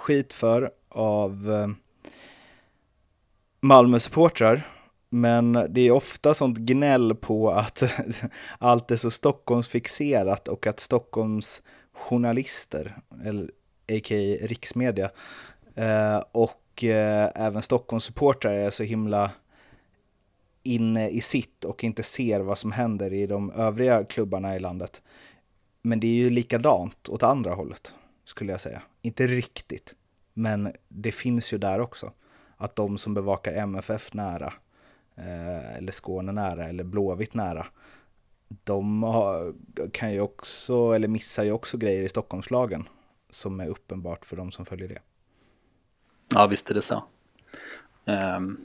skit 0.00 0.32
för 0.32 0.70
av 0.88 1.52
eh, 1.52 1.68
Malmö-supportrar. 3.60 4.68
Men 5.08 5.66
det 5.68 5.80
är 5.80 5.90
ofta 5.90 6.34
sånt 6.34 6.58
gnäll 6.58 7.14
på 7.14 7.50
att 7.50 7.82
allt 8.58 8.90
är 8.90 8.96
så 8.96 9.10
Stockholmsfixerat 9.10 10.48
och 10.48 10.66
att 10.66 10.80
Stockholms 10.80 11.62
journalister, 11.92 12.96
eller 13.24 13.44
a.k.a. 13.88 14.46
riksmedia, 14.46 15.10
eh, 15.74 16.22
och 16.32 16.84
eh, 16.84 17.30
även 17.34 17.62
Stockholmssupportrar 17.62 18.52
är 18.52 18.70
så 18.70 18.82
himla 18.82 19.30
inne 20.62 21.08
i 21.08 21.20
sitt 21.20 21.64
och 21.64 21.84
inte 21.84 22.02
ser 22.02 22.40
vad 22.40 22.58
som 22.58 22.72
händer 22.72 23.12
i 23.12 23.26
de 23.26 23.50
övriga 23.50 24.04
klubbarna 24.04 24.56
i 24.56 24.58
landet. 24.58 25.02
Men 25.82 26.00
det 26.00 26.06
är 26.06 26.14
ju 26.14 26.30
likadant 26.30 27.08
åt 27.08 27.22
andra 27.22 27.54
hållet, 27.54 27.94
skulle 28.30 28.52
jag 28.52 28.60
säga. 28.60 28.82
Inte 29.02 29.26
riktigt, 29.26 29.94
men 30.34 30.72
det 30.88 31.12
finns 31.12 31.52
ju 31.52 31.58
där 31.58 31.80
också. 31.80 32.12
Att 32.56 32.76
de 32.76 32.98
som 32.98 33.14
bevakar 33.14 33.52
MFF 33.52 34.14
nära, 34.14 34.52
eh, 35.16 35.76
eller 35.76 35.92
Skåne 35.92 36.32
nära, 36.32 36.66
eller 36.66 36.84
Blåvitt 36.84 37.34
nära, 37.34 37.66
de 38.48 39.02
har, 39.02 39.54
kan 39.92 40.12
ju 40.12 40.20
också, 40.20 40.92
eller 40.92 41.08
missar 41.08 41.44
ju 41.44 41.52
också 41.52 41.78
grejer 41.78 42.02
i 42.02 42.08
Stockholmslagen 42.08 42.88
som 43.30 43.60
är 43.60 43.68
uppenbart 43.68 44.24
för 44.24 44.36
de 44.36 44.52
som 44.52 44.66
följer 44.66 44.88
det. 44.88 44.98
Ja, 46.34 46.46
visst 46.46 46.70
är 46.70 46.74
det 46.74 46.82
så. 46.82 47.02
Um, 48.04 48.64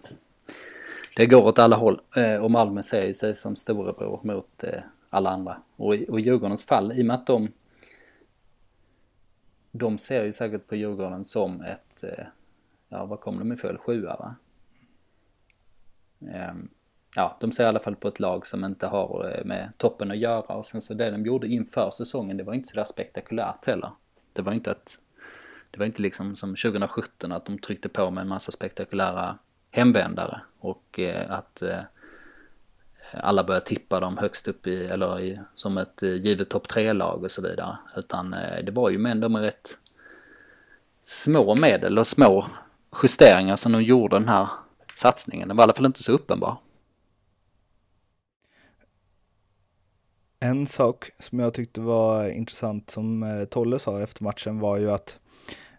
det 1.15 1.25
går 1.25 1.43
åt 1.43 1.60
alla 1.60 1.75
håll 1.75 2.01
uh, 2.17 2.36
och 2.36 2.51
Malmö 2.51 2.84
ser 2.84 3.05
ju 3.05 3.13
sig 3.13 3.36
som 3.36 3.55
storebror 3.55 4.19
mot 4.24 4.63
uh, 4.63 4.69
alla 5.10 5.29
andra. 5.29 5.57
Och, 5.75 5.95
och 6.10 6.19
Djurgårdens 6.19 6.63
fall, 6.63 6.91
i 6.91 7.01
och 7.01 7.05
med 7.05 7.15
att 7.15 7.27
de 7.27 7.51
de 9.77 9.98
ser 9.98 10.24
ju 10.24 10.32
säkert 10.32 10.67
på 10.67 10.75
Djurgården 10.75 11.25
som 11.25 11.62
ett, 11.62 12.03
eh, 12.03 12.25
ja 12.89 13.05
vad 13.05 13.20
kom 13.20 13.39
de 13.39 13.51
ifrån, 13.51 13.77
sjua 13.77 14.15
va? 14.15 14.36
Ehm, 16.34 16.70
ja, 17.15 17.38
de 17.39 17.51
ser 17.51 17.63
i 17.63 17.67
alla 17.67 17.79
fall 17.79 17.96
på 17.96 18.08
ett 18.08 18.20
lag 18.20 18.48
som 18.48 18.63
inte 18.63 18.88
har 18.88 19.32
eh, 19.34 19.46
med 19.46 19.72
toppen 19.77 20.12
att 20.12 20.17
göra 20.17 20.55
och 20.55 20.65
sen 20.65 20.82
så 20.82 20.94
det 20.94 21.12
de 21.12 21.25
gjorde 21.25 21.48
inför 21.48 21.91
säsongen, 21.91 22.38
det 22.38 22.44
var 22.44 22.53
inte 22.53 22.70
sådär 22.70 22.84
spektakulärt 22.84 23.65
heller. 23.65 23.89
Det 24.34 24.41
var 24.41 24.53
inte 24.53 24.72
att, 24.72 25.00
det 25.72 25.79
var 25.79 25.86
inte 25.86 26.01
liksom 26.01 26.36
som 26.36 26.50
2017 26.50 27.32
att 27.32 27.46
de 27.46 27.60
tryckte 27.60 27.89
på 27.89 28.12
med 28.12 28.22
en 28.22 28.27
massa 28.27 28.51
spektakulära 28.51 29.38
hemvändare 29.72 30.41
och 30.60 31.00
eh, 31.00 31.32
att 31.32 31.62
eh, 31.62 31.79
alla 33.14 33.44
börjar 33.44 33.62
tippa 33.62 34.00
dem 34.00 34.18
högst 34.18 34.48
upp 34.48 34.68
i, 34.68 34.86
eller 34.86 35.20
i, 35.20 35.40
som 35.54 35.78
ett 35.78 36.04
eh, 36.04 36.16
givet 36.16 36.50
topp 36.50 36.68
tre-lag 36.68 37.24
och 37.24 37.32
så 37.32 37.42
vidare. 37.42 37.78
Utan 37.98 38.34
eh, 38.34 38.64
det 38.64 38.72
var 38.72 38.90
ju 38.90 38.98
med 38.98 39.12
ändå 39.12 39.30
med 39.30 39.42
rätt 39.42 39.78
små 41.04 41.56
medel 41.56 42.00
och 42.00 42.08
små 42.08 42.46
justeringar 43.04 43.56
som 43.56 43.72
de 43.72 43.84
gjorde 43.84 44.16
den 44.16 44.30
här 44.30 44.48
satsningen. 44.96 45.48
Den 45.48 45.58
var 45.58 45.64
i 45.64 45.66
alla 45.66 45.74
fall 45.74 45.86
inte 45.86 46.04
så 46.04 46.12
uppenbar. 46.12 46.58
En 50.40 50.68
sak 50.68 51.12
som 51.20 51.40
jag 51.40 51.54
tyckte 51.54 51.82
var 51.82 52.30
intressant 52.30 52.90
som 52.90 53.24
eh, 53.24 53.46
Tolle 53.46 53.80
sa 53.80 54.02
efter 54.02 54.24
matchen 54.24 54.60
var 54.60 54.78
ju 54.78 54.92
att, 54.92 55.20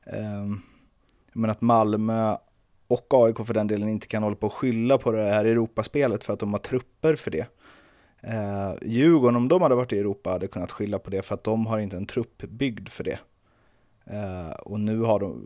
eh, 0.07 0.47
men 1.33 1.51
att 1.51 1.61
Malmö 1.61 2.37
och 2.89 3.07
AIK 3.11 3.47
för 3.47 3.55
den 3.55 3.67
delen 3.67 3.89
inte 3.89 4.07
kan 4.07 4.23
hålla 4.23 4.37
på 4.37 4.47
och 4.47 4.53
skylla 4.53 4.99
på 4.99 5.13
det 5.13 5.29
här 5.29 5.45
Europaspelet 5.45 6.25
för 6.25 6.33
att 6.33 6.41
de 6.41 6.53
har 6.53 6.61
trupper 6.61 7.17
för 7.17 7.31
det. 7.31 7.47
Eh, 8.21 8.75
Djurgården, 8.83 9.37
om 9.37 9.49
de 9.49 9.63
hade 9.63 9.75
varit 9.75 9.93
i 9.93 9.99
Europa, 9.99 10.31
hade 10.31 10.47
kunnat 10.47 10.73
skylla 10.73 10.99
på 10.99 11.11
det 11.11 11.23
för 11.23 11.35
att 11.35 11.45
de 11.45 11.67
har 11.67 11.79
inte 11.79 11.97
en 11.97 12.07
trupp 12.07 12.43
byggd 12.43 12.89
för 12.89 13.05
det. 13.05 13.19
Eh, 14.05 14.51
och 14.51 14.81
nu 14.81 15.01
har 15.01 15.21
de, 15.21 15.43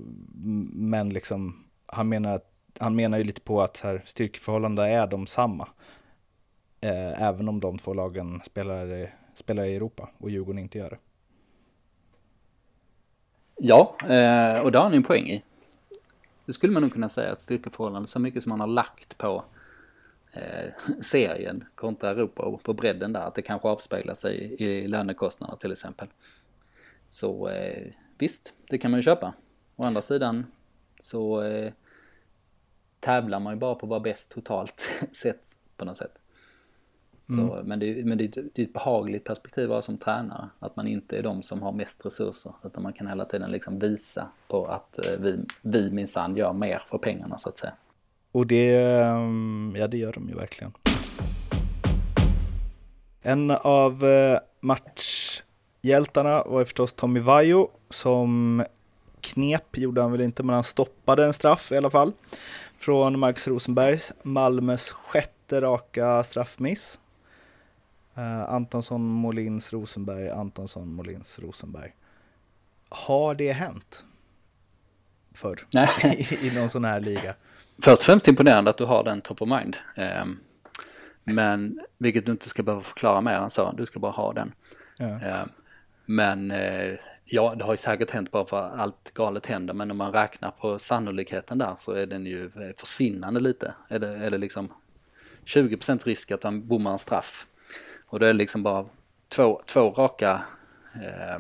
men 0.75 1.11
liksom, 1.11 1.65
han 1.87 2.09
menar, 2.09 2.41
han 2.79 2.97
menar 2.97 3.19
ju 3.19 3.25
lite 3.25 3.41
på 3.41 3.63
att 3.63 3.81
här, 3.81 4.03
styrkeförhållandena 4.07 4.89
är 4.89 5.07
de 5.07 5.27
samma. 5.27 5.69
Eh, 6.81 7.23
även 7.23 7.49
om 7.49 7.61
de 7.61 7.79
två 7.79 7.95
lagen 7.95 8.41
spelar, 8.45 9.11
spelar 9.35 9.65
i 9.65 9.77
Europa 9.77 10.09
och 10.19 10.31
Djurgården 10.31 10.59
inte 10.59 10.79
gör 10.79 10.91
det. 10.91 10.99
Ja, 13.63 13.97
eh, 14.01 14.61
och 14.61 14.73
det 14.73 14.79
har 14.79 14.91
ni 14.91 14.97
en 14.97 15.03
poäng 15.03 15.31
i. 15.31 15.43
Det 16.51 16.55
skulle 16.55 16.73
man 16.73 16.83
nog 16.83 16.93
kunna 16.93 17.09
säga 17.09 17.33
att 17.33 17.43
styrkeförhållande 17.43 18.09
så 18.09 18.19
mycket 18.19 18.43
som 18.43 18.51
man 18.51 18.61
har 18.61 18.67
lagt 18.67 19.19
på 19.19 19.45
eh, 20.33 20.73
serien 21.03 21.65
kontra 21.75 22.11
Europa 22.11 22.43
och 22.43 22.63
på 22.63 22.75
bredden 22.75 23.13
där, 23.13 23.21
att 23.21 23.35
det 23.35 23.43
kanske 23.43 23.69
avspeglar 23.69 24.15
sig 24.15 24.57
i, 24.59 24.65
i 24.65 24.89
lönekostnader 24.89 25.57
till 25.57 25.73
exempel. 25.73 26.09
Så 27.09 27.49
eh, 27.49 27.93
visst, 28.19 28.53
det 28.69 28.79
kan 28.79 28.91
man 28.91 28.99
ju 28.99 29.03
köpa. 29.03 29.35
Å 29.77 29.85
andra 29.85 30.03
sidan 30.03 30.47
så 31.01 31.43
eh, 31.43 31.73
tävlar 33.01 33.41
man 33.41 33.55
ju 33.55 33.59
bara 33.61 33.75
på 33.75 33.87
att 33.87 33.91
vara 33.91 34.01
bäst 34.01 34.31
totalt 34.31 34.89
sett 35.13 35.47
på 35.77 35.85
något 35.85 35.97
sätt. 35.97 36.19
Så, 37.23 37.33
mm. 37.33 37.67
Men, 37.67 37.79
det, 37.79 38.07
men 38.07 38.19
det, 38.19 38.27
det 38.27 38.63
är 38.63 38.67
ett 38.67 38.73
behagligt 38.73 39.25
perspektiv 39.25 39.65
att 39.65 39.71
vara 39.71 39.83
som 39.83 39.99
tränare. 39.99 40.49
Att 40.59 40.77
man 40.77 40.87
inte 40.87 41.17
är 41.17 41.23
de 41.23 41.43
som 41.43 41.63
har 41.63 41.73
mest 41.73 42.07
resurser. 42.07 42.53
Utan 42.65 42.83
man 42.83 42.93
kan 42.93 43.07
hela 43.07 43.25
tiden 43.25 43.51
liksom 43.51 43.79
visa 43.79 44.29
på 44.49 44.67
att 44.67 45.07
eh, 45.07 45.13
vi, 45.19 45.39
vi 45.63 45.91
minsann 45.91 46.37
gör 46.37 46.53
mer 46.53 46.83
för 46.87 46.99
pengarna 46.99 47.39
så 47.39 47.49
att 47.49 47.57
säga. 47.57 47.73
Och 48.33 48.47
det, 48.47 48.77
ehm, 48.77 49.75
ja 49.79 49.87
det 49.89 49.97
gör 49.97 50.13
de 50.13 50.29
ju 50.29 50.35
verkligen. 50.35 50.73
En 53.23 53.51
av 53.51 54.05
eh, 54.05 54.39
match 54.61 55.43
hjältarna 55.83 56.43
var 56.43 56.65
förstås 56.65 56.93
Tommy 56.93 57.21
Vaiho 57.21 57.69
som 57.91 58.65
knep, 59.21 59.79
gjorde 59.79 60.03
han 60.03 60.13
väl 60.13 60.21
inte, 60.21 60.43
men 60.43 60.55
han 60.55 60.65
stoppade 60.65 61.25
en 61.25 61.33
straff 61.33 61.73
i 61.73 61.77
alla 61.77 61.91
fall. 61.91 62.13
Från 62.79 63.19
Marcus 63.19 63.49
Rosenbergs, 63.49 64.13
Malmös 64.23 64.91
sjätte 64.91 65.61
raka 65.61 66.23
straffmiss. 66.23 67.01
Uh, 68.21 68.55
Antonsson, 68.55 69.01
Molins, 69.01 69.73
Rosenberg, 69.73 70.31
Antonsson, 70.31 70.95
Molins, 70.95 71.39
Rosenberg. 71.39 71.95
Har 72.89 73.35
det 73.35 73.53
hänt? 73.53 74.05
Förr? 75.35 75.67
I, 76.05 76.47
I 76.47 76.55
någon 76.55 76.69
sån 76.69 76.85
här 76.85 77.01
liga? 77.01 77.35
Först 77.83 77.99
och 77.99 78.05
främst 78.05 78.29
imponerande 78.29 78.71
att 78.71 78.79
du 78.79 78.85
har 78.85 79.05
den 79.05 79.21
top 79.21 79.43
of 79.43 79.49
mind. 79.49 79.77
Um, 79.97 80.41
men 81.25 81.81
vilket 81.99 82.27
du 82.27 82.33
inte 82.33 82.49
ska 82.49 82.63
behöva 82.63 82.83
förklara 82.83 83.21
mer 83.21 83.35
än 83.35 83.51
så, 83.51 83.73
du 83.73 83.87
ska 83.87 83.99
bara 84.01 84.13
ha 84.13 84.33
den. 84.33 84.53
Ja. 84.99 85.07
Um, 85.07 85.49
men 86.07 86.51
eh, 86.51 86.95
ja, 87.25 87.55
det 87.55 87.65
har 87.65 87.73
ju 87.73 87.77
säkert 87.77 88.11
hänt 88.11 88.31
bara 88.31 88.47
för 88.47 88.77
allt 88.77 89.15
galet 89.15 89.47
händer. 89.47 89.75
Men 89.75 89.91
om 89.91 89.97
man 89.97 90.13
räknar 90.13 90.51
på 90.51 90.79
sannolikheten 90.79 91.59
där 91.59 91.75
så 91.79 91.93
är 91.93 92.07
den 92.07 92.27
ju 92.27 92.51
försvinnande 92.77 93.41
lite. 93.41 93.75
Är 93.89 93.99
det, 93.99 94.17
är 94.17 94.31
det 94.31 94.39
liksom 94.39 94.73
20% 95.45 96.05
risk 96.05 96.31
att 96.31 96.43
man 96.43 96.67
bommar 96.67 96.93
en 96.93 96.99
straff. 96.99 97.47
Och 98.11 98.21
då 98.21 98.27
är 98.27 98.33
det 98.33 98.39
liksom 98.39 98.63
bara 98.63 98.87
två, 99.29 99.63
två 99.67 99.91
raka 99.91 100.43
eh, 100.95 101.39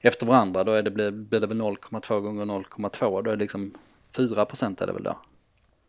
efter 0.00 0.26
varandra. 0.26 0.64
Då 0.64 0.72
är 0.72 0.82
det, 0.82 0.90
blir, 0.90 1.10
blir 1.10 1.40
det 1.40 1.46
väl 1.46 1.60
0,2 1.60 2.20
gånger 2.20 2.44
0,2. 2.44 3.22
Då 3.22 3.30
är 3.30 3.36
det 3.36 3.42
liksom 3.42 3.74
4% 4.12 4.82
är 4.82 4.86
det 4.86 4.92
väl 4.92 5.02
då. 5.02 5.18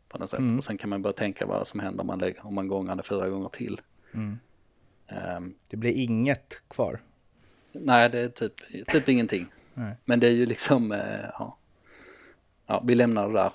På 0.09 0.17
något 0.17 0.29
sätt. 0.29 0.39
Mm. 0.39 0.57
Och 0.57 0.63
sen 0.63 0.77
kan 0.77 0.89
man 0.89 1.01
börja 1.01 1.13
tänka 1.13 1.45
vad 1.45 1.67
som 1.67 1.79
händer 1.79 2.01
om 2.01 2.07
man, 2.07 2.19
lägger, 2.19 2.45
om 2.45 2.55
man 2.55 2.67
gångar 2.67 2.95
det 2.95 3.03
fyra 3.03 3.29
gånger 3.29 3.49
till. 3.49 3.81
Mm. 4.13 4.39
Um, 5.37 5.55
det 5.67 5.77
blir 5.77 5.91
inget 5.91 6.61
kvar. 6.67 6.99
Nej, 7.71 8.09
det 8.09 8.19
är 8.19 8.29
typ, 8.29 8.53
typ 8.87 9.09
ingenting. 9.09 9.45
Nej. 9.73 9.95
Men 10.05 10.19
det 10.19 10.27
är 10.27 10.31
ju 10.31 10.45
liksom, 10.45 10.91
eh, 10.91 11.25
ja. 11.39 11.57
ja, 12.67 12.83
vi 12.87 12.95
lämnar 12.95 13.27
det 13.27 13.33
där. 13.33 13.51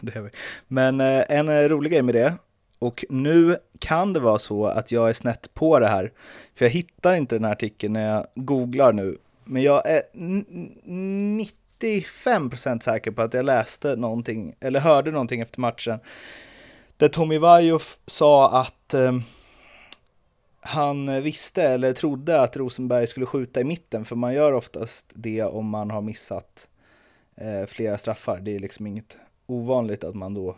det 0.00 0.20
vi. 0.20 0.30
Men 0.68 1.00
eh, 1.00 1.24
en 1.28 1.48
eh, 1.48 1.68
rolig 1.68 1.92
grej 1.92 2.02
med 2.02 2.14
det, 2.14 2.34
och 2.82 3.04
nu 3.08 3.56
kan 3.78 4.12
det 4.12 4.20
vara 4.20 4.38
så 4.38 4.66
att 4.66 4.92
jag 4.92 5.08
är 5.08 5.12
snett 5.12 5.54
på 5.54 5.78
det 5.78 5.88
här, 5.88 6.12
för 6.54 6.64
jag 6.64 6.70
hittar 6.70 7.14
inte 7.14 7.34
den 7.34 7.44
här 7.44 7.52
artikeln 7.52 7.92
när 7.92 8.14
jag 8.14 8.26
googlar 8.34 8.92
nu, 8.92 9.18
men 9.44 9.62
jag 9.62 9.86
är 9.86 10.02
95% 11.80 12.80
säker 12.80 13.10
på 13.10 13.22
att 13.22 13.34
jag 13.34 13.44
läste 13.44 13.96
någonting, 13.96 14.54
eller 14.60 14.80
hörde 14.80 15.10
någonting 15.10 15.40
efter 15.40 15.60
matchen, 15.60 15.98
där 16.96 17.08
Tommy 17.08 17.38
Vaiho 17.38 17.78
sa 18.06 18.60
att 18.60 18.94
ehm, 18.94 19.22
han 20.60 21.22
visste 21.22 21.62
eller 21.62 21.92
trodde 21.92 22.40
att 22.40 22.56
Rosenberg 22.56 23.06
skulle 23.06 23.26
skjuta 23.26 23.60
i 23.60 23.64
mitten, 23.64 24.04
för 24.04 24.16
man 24.16 24.34
gör 24.34 24.52
oftast 24.52 25.06
det 25.14 25.42
om 25.42 25.68
man 25.68 25.90
har 25.90 26.00
missat 26.00 26.68
eh, 27.36 27.66
flera 27.66 27.98
straffar. 27.98 28.40
Det 28.40 28.54
är 28.54 28.58
liksom 28.58 28.86
inget 28.86 29.16
ovanligt 29.46 30.04
att 30.04 30.14
man 30.14 30.34
då 30.34 30.56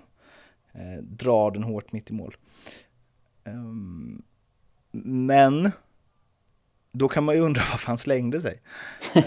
eh, 0.74 1.02
drar 1.02 1.50
den 1.50 1.62
hårt 1.62 1.92
mitt 1.92 2.10
i 2.10 2.12
mål. 2.12 2.36
Um, 3.44 4.22
men 5.02 5.70
då 6.92 7.08
kan 7.08 7.24
man 7.24 7.34
ju 7.34 7.40
undra 7.40 7.62
varför 7.70 7.86
han 7.86 7.98
slängde 7.98 8.40
sig. 8.40 8.62
uh, 9.16 9.22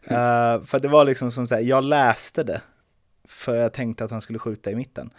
för 0.64 0.78
det 0.78 0.88
var 0.88 1.04
liksom 1.04 1.32
som 1.32 1.48
så 1.48 1.58
jag 1.60 1.84
läste 1.84 2.44
det 2.44 2.62
för 3.24 3.54
jag 3.54 3.72
tänkte 3.72 4.04
att 4.04 4.10
han 4.10 4.20
skulle 4.20 4.38
skjuta 4.38 4.70
i 4.70 4.76
mitten. 4.76 5.10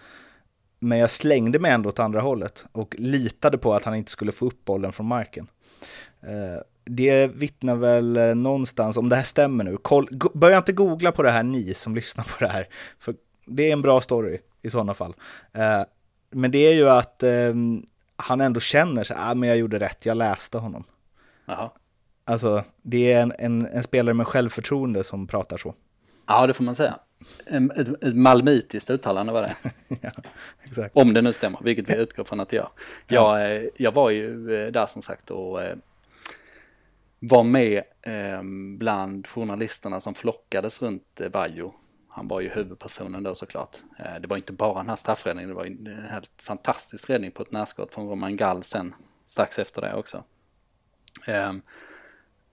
Men 0.80 0.98
jag 0.98 1.12
slängde 1.12 1.60
mig 1.60 1.72
ändå 1.72 1.90
åt 1.90 2.00
andra 2.00 2.22
hållet 2.22 2.66
och 2.72 2.96
litade 2.98 3.58
på 3.58 3.74
att 3.74 3.84
han 3.84 3.96
inte 3.96 4.12
skulle 4.12 4.32
få 4.32 4.46
upp 4.46 4.66
bollen 4.66 4.94
från 4.94 5.08
marken. 5.08 5.48
Uh, 6.24 6.62
det 6.84 7.28
vittnar 7.28 7.76
väl 7.76 8.38
någonstans, 8.38 8.98
om 8.98 9.10
det 9.10 9.16
här 9.16 9.24
stämmer 9.24 9.64
nu, 9.64 9.78
börja 10.34 10.58
inte 10.58 10.74
googla 10.74 11.12
på 11.12 11.24
det 11.24 11.32
här 11.32 11.44
ni 11.44 11.74
som 11.74 11.96
lyssnar 11.96 12.24
på 12.24 12.46
det 12.46 12.52
här, 12.52 12.68
för 13.00 13.16
det 13.46 13.70
är 13.70 13.74
en 13.74 13.82
bra 13.82 14.02
story 14.02 14.40
i 14.62 14.70
sådana 14.70 14.94
fall. 14.94 15.16
Eh, 15.54 15.82
men 16.30 16.52
det 16.52 16.58
är 16.58 16.74
ju 16.74 16.90
att 16.90 17.24
han 18.16 18.42
ändå 18.42 18.60
känner 18.60 19.04
sig, 19.04 19.16
ah, 19.20 19.36
men 19.36 19.50
jag 19.50 19.58
gjorde 19.58 19.80
rätt, 19.80 20.06
jag 20.06 20.18
läste 20.18 20.58
honom. 20.58 20.84
Aha. 21.46 21.74
Alltså, 22.26 22.64
det 22.82 23.14
är 23.14 23.22
en, 23.22 23.34
en, 23.40 23.66
en 23.66 23.84
spelare 23.84 24.14
med 24.14 24.28
självförtroende 24.28 25.04
som 25.04 25.28
pratar 25.28 25.58
så. 25.58 25.76
Ja, 26.28 26.48
det 26.48 26.54
får 26.54 26.64
man 26.64 26.76
säga. 26.76 27.00
Ett, 27.46 28.04
ett 28.04 28.16
malmöitiskt 28.16 28.90
uttalande 28.90 29.34
var 29.34 29.42
det. 29.42 29.56
ja, 30.02 30.12
exakt. 30.64 30.98
Om 30.98 31.14
det 31.14 31.22
nu 31.22 31.34
stämmer, 31.34 31.60
vilket 31.64 31.90
vi 31.90 31.96
utgår 31.98 32.24
från 32.24 32.40
att 32.40 32.50
det 32.50 32.56
gör. 32.56 32.70
Jag, 33.08 33.40
ja. 33.40 33.48
Eh, 33.48 33.64
jag 33.78 33.92
var 33.92 34.10
ju 34.10 34.56
eh, 34.56 34.72
där 34.72 34.86
som 34.86 35.02
sagt 35.02 35.32
och 35.32 35.64
eh, 35.64 35.76
var 37.20 37.44
med 37.44 37.84
bland 38.78 39.28
journalisterna 39.28 40.00
som 40.00 40.14
flockades 40.14 40.82
runt 40.82 41.22
Vajo. 41.34 41.74
Han 42.14 42.28
var 42.28 42.42
ju 42.42 42.50
huvudpersonen 42.50 43.24
då 43.24 43.36
såklart. 43.36 43.78
Eh, 44.00 44.22
det 44.22 44.28
var 44.28 44.38
inte 44.38 44.54
bara 44.54 44.78
den 44.78 44.90
här 44.90 44.96
straffräddningen, 44.96 45.50
det 45.50 45.56
var 45.56 45.66
en 45.66 46.06
helt 46.10 46.32
fantastisk 46.42 47.10
räddning 47.10 47.32
på 47.32 47.44
ett 47.44 47.52
närskott 47.52 47.94
från 47.94 48.10
Roman 48.10 48.38
Gall 48.38 48.64
sen 48.64 48.96
strax 49.26 49.60
efter 49.60 49.82
det 49.82 49.94
också. 49.94 50.24
Ehm, 51.26 51.62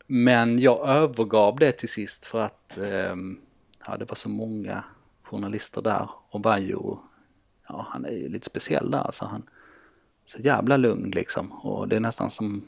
men 0.06 0.58
jag 0.58 0.88
övergav 0.88 1.56
det 1.58 1.72
till 1.72 1.88
sist 1.88 2.24
för 2.24 2.40
att 2.40 2.78
ehm, 2.78 3.40
ja, 3.86 3.96
det 3.96 4.04
var 4.04 4.16
så 4.16 4.28
många 4.28 4.84
journalister 5.22 5.82
där 5.82 6.10
och 6.30 6.40
Bajo, 6.40 6.98
ja 7.68 7.86
han 7.90 8.04
är 8.04 8.12
ju 8.12 8.28
lite 8.28 8.46
speciell 8.46 8.90
där 8.90 8.98
alltså. 8.98 9.24
Han 9.24 9.42
så 10.26 10.38
jävla 10.38 10.76
lugn 10.76 11.10
liksom 11.10 11.52
och 11.52 11.88
det 11.88 11.96
är 11.96 12.00
nästan 12.00 12.30
som 12.30 12.66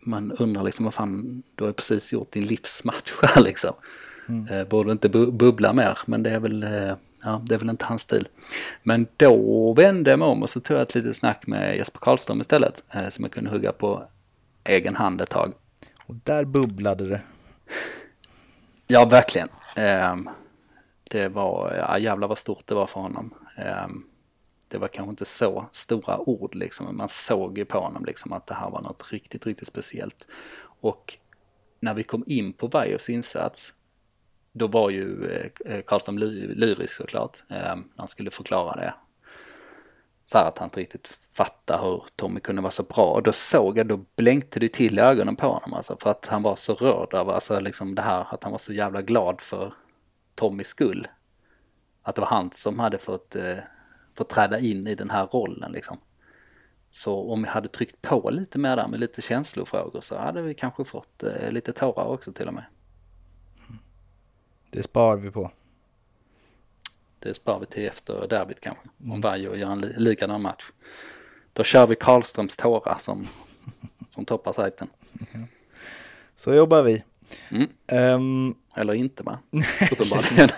man 0.00 0.32
undrar 0.32 0.62
liksom 0.62 0.84
vad 0.84 0.94
fan, 0.94 1.42
du 1.54 1.64
har 1.64 1.72
precis 1.72 2.12
gjort 2.12 2.32
din 2.32 2.46
livsmatch 2.46 3.12
här 3.22 3.42
liksom. 3.42 3.74
Mm. 4.28 4.48
Eh, 4.48 4.68
borde 4.68 4.92
inte 4.92 5.08
bu 5.08 5.30
bubbla 5.30 5.72
mer 5.72 5.98
men 6.06 6.22
det 6.22 6.30
är 6.30 6.40
väl, 6.40 6.62
eh, 6.62 6.94
ja 7.22 7.42
det 7.42 7.54
är 7.54 7.58
väl 7.58 7.70
inte 7.70 7.84
hans 7.84 8.02
stil. 8.02 8.28
Men 8.82 9.06
då 9.16 9.72
vände 9.72 10.10
jag 10.10 10.18
mig 10.18 10.28
om 10.28 10.42
och 10.42 10.50
så 10.50 10.60
tog 10.60 10.76
jag 10.76 10.82
ett 10.82 10.94
litet 10.94 11.16
snack 11.16 11.46
med 11.46 11.76
Jesper 11.76 11.98
Karlström 11.98 12.40
istället 12.40 12.82
eh, 12.90 13.08
som 13.08 13.24
jag 13.24 13.32
kunde 13.32 13.50
hugga 13.50 13.72
på 13.72 14.02
egen 14.64 14.96
hand 14.96 15.20
ett 15.20 15.30
tag. 15.30 15.52
Och 16.06 16.14
där 16.14 16.44
bubblade 16.44 17.08
det. 17.08 17.20
Ja, 18.86 19.04
verkligen. 19.04 19.48
Um, 20.12 20.30
det 21.10 21.28
var, 21.28 21.74
ja 21.74 21.98
jävlar 21.98 22.28
vad 22.28 22.38
stort 22.38 22.66
det 22.66 22.74
var 22.74 22.86
för 22.86 23.00
honom. 23.00 23.34
Um, 23.86 24.06
det 24.68 24.78
var 24.78 24.88
kanske 24.88 25.10
inte 25.10 25.24
så 25.24 25.66
stora 25.72 26.18
ord 26.18 26.54
liksom, 26.54 26.86
men 26.86 26.96
man 26.96 27.08
såg 27.08 27.58
ju 27.58 27.64
på 27.64 27.78
honom 27.78 28.04
liksom 28.04 28.32
att 28.32 28.46
det 28.46 28.54
här 28.54 28.70
var 28.70 28.82
något 28.82 29.12
riktigt, 29.12 29.46
riktigt 29.46 29.68
speciellt. 29.68 30.28
Och 30.80 31.18
när 31.80 31.94
vi 31.94 32.02
kom 32.02 32.24
in 32.26 32.52
på 32.52 32.66
Vajos 32.66 33.10
insats, 33.10 33.73
då 34.54 34.66
var 34.66 34.90
ju 34.90 35.26
eh, 35.64 35.82
Karlström 35.86 36.18
lyrisk 36.18 36.96
såklart, 36.96 37.38
eh, 37.50 37.56
när 37.56 37.84
han 37.96 38.08
skulle 38.08 38.30
förklara 38.30 38.76
det 38.76 38.94
så 40.24 40.38
här 40.38 40.48
att 40.48 40.58
han 40.58 40.66
inte 40.66 40.80
riktigt 40.80 41.18
fattade 41.32 41.84
hur 41.84 42.04
Tommy 42.16 42.40
kunde 42.40 42.62
vara 42.62 42.72
så 42.72 42.82
bra. 42.82 43.10
Och 43.10 43.22
då 43.22 43.32
såg 43.32 43.78
jag, 43.78 43.86
då 43.86 44.00
blänkte 44.16 44.60
det 44.60 44.68
till 44.68 44.98
i 44.98 45.02
ögonen 45.02 45.36
på 45.36 45.48
honom 45.48 45.74
alltså. 45.74 45.96
För 46.00 46.10
att 46.10 46.26
han 46.26 46.42
var 46.42 46.56
så 46.56 46.74
rörd 46.74 47.14
av 47.14 47.30
alltså 47.30 47.60
liksom 47.60 47.94
det 47.94 48.02
här 48.02 48.26
att 48.30 48.42
han 48.42 48.52
var 48.52 48.58
så 48.58 48.72
jävla 48.72 49.02
glad 49.02 49.40
för 49.40 49.74
Tommys 50.34 50.68
skull. 50.68 51.08
Att 52.02 52.14
det 52.14 52.20
var 52.20 52.28
han 52.28 52.50
som 52.50 52.78
hade 52.78 52.98
fått, 52.98 53.36
eh, 53.36 53.56
fått 54.14 54.28
träda 54.28 54.58
in 54.58 54.86
i 54.86 54.94
den 54.94 55.10
här 55.10 55.26
rollen 55.26 55.72
liksom. 55.72 55.98
Så 56.90 57.32
om 57.32 57.44
jag 57.44 57.52
hade 57.52 57.68
tryckt 57.68 58.02
på 58.02 58.30
lite 58.30 58.58
mer 58.58 58.76
där 58.76 58.88
med 58.88 59.00
lite 59.00 59.22
känslofrågor 59.22 60.00
så 60.00 60.18
hade 60.18 60.42
vi 60.42 60.54
kanske 60.54 60.84
fått 60.84 61.22
eh, 61.22 61.50
lite 61.50 61.72
tårar 61.72 62.06
också 62.06 62.32
till 62.32 62.48
och 62.48 62.54
med. 62.54 62.64
Det 64.74 64.82
spar 64.82 65.16
vi 65.16 65.30
på. 65.30 65.50
Det 67.18 67.34
sparar 67.34 67.60
vi 67.60 67.66
till 67.66 67.86
efter 67.86 68.28
derbyt 68.28 68.60
kanske. 68.60 68.88
Om 68.98 69.06
mm. 69.06 69.20
Vaiho 69.20 69.54
gör 69.54 69.70
en 69.70 69.80
li 69.80 69.94
likadan 69.96 70.42
match. 70.42 70.64
Då 71.52 71.64
kör 71.64 71.86
vi 71.86 71.94
Karlströms 71.94 72.56
tårar 72.56 72.96
som, 72.98 73.26
som 74.08 74.24
toppar 74.24 74.52
sajten. 74.52 74.88
Så 76.36 76.54
jobbar 76.54 76.82
vi. 76.82 77.04
Mm. 77.48 77.68
Um, 77.92 78.54
Eller 78.76 78.94
inte 78.94 79.22
va? 79.22 79.38
Uppenbarligen. 79.92 80.48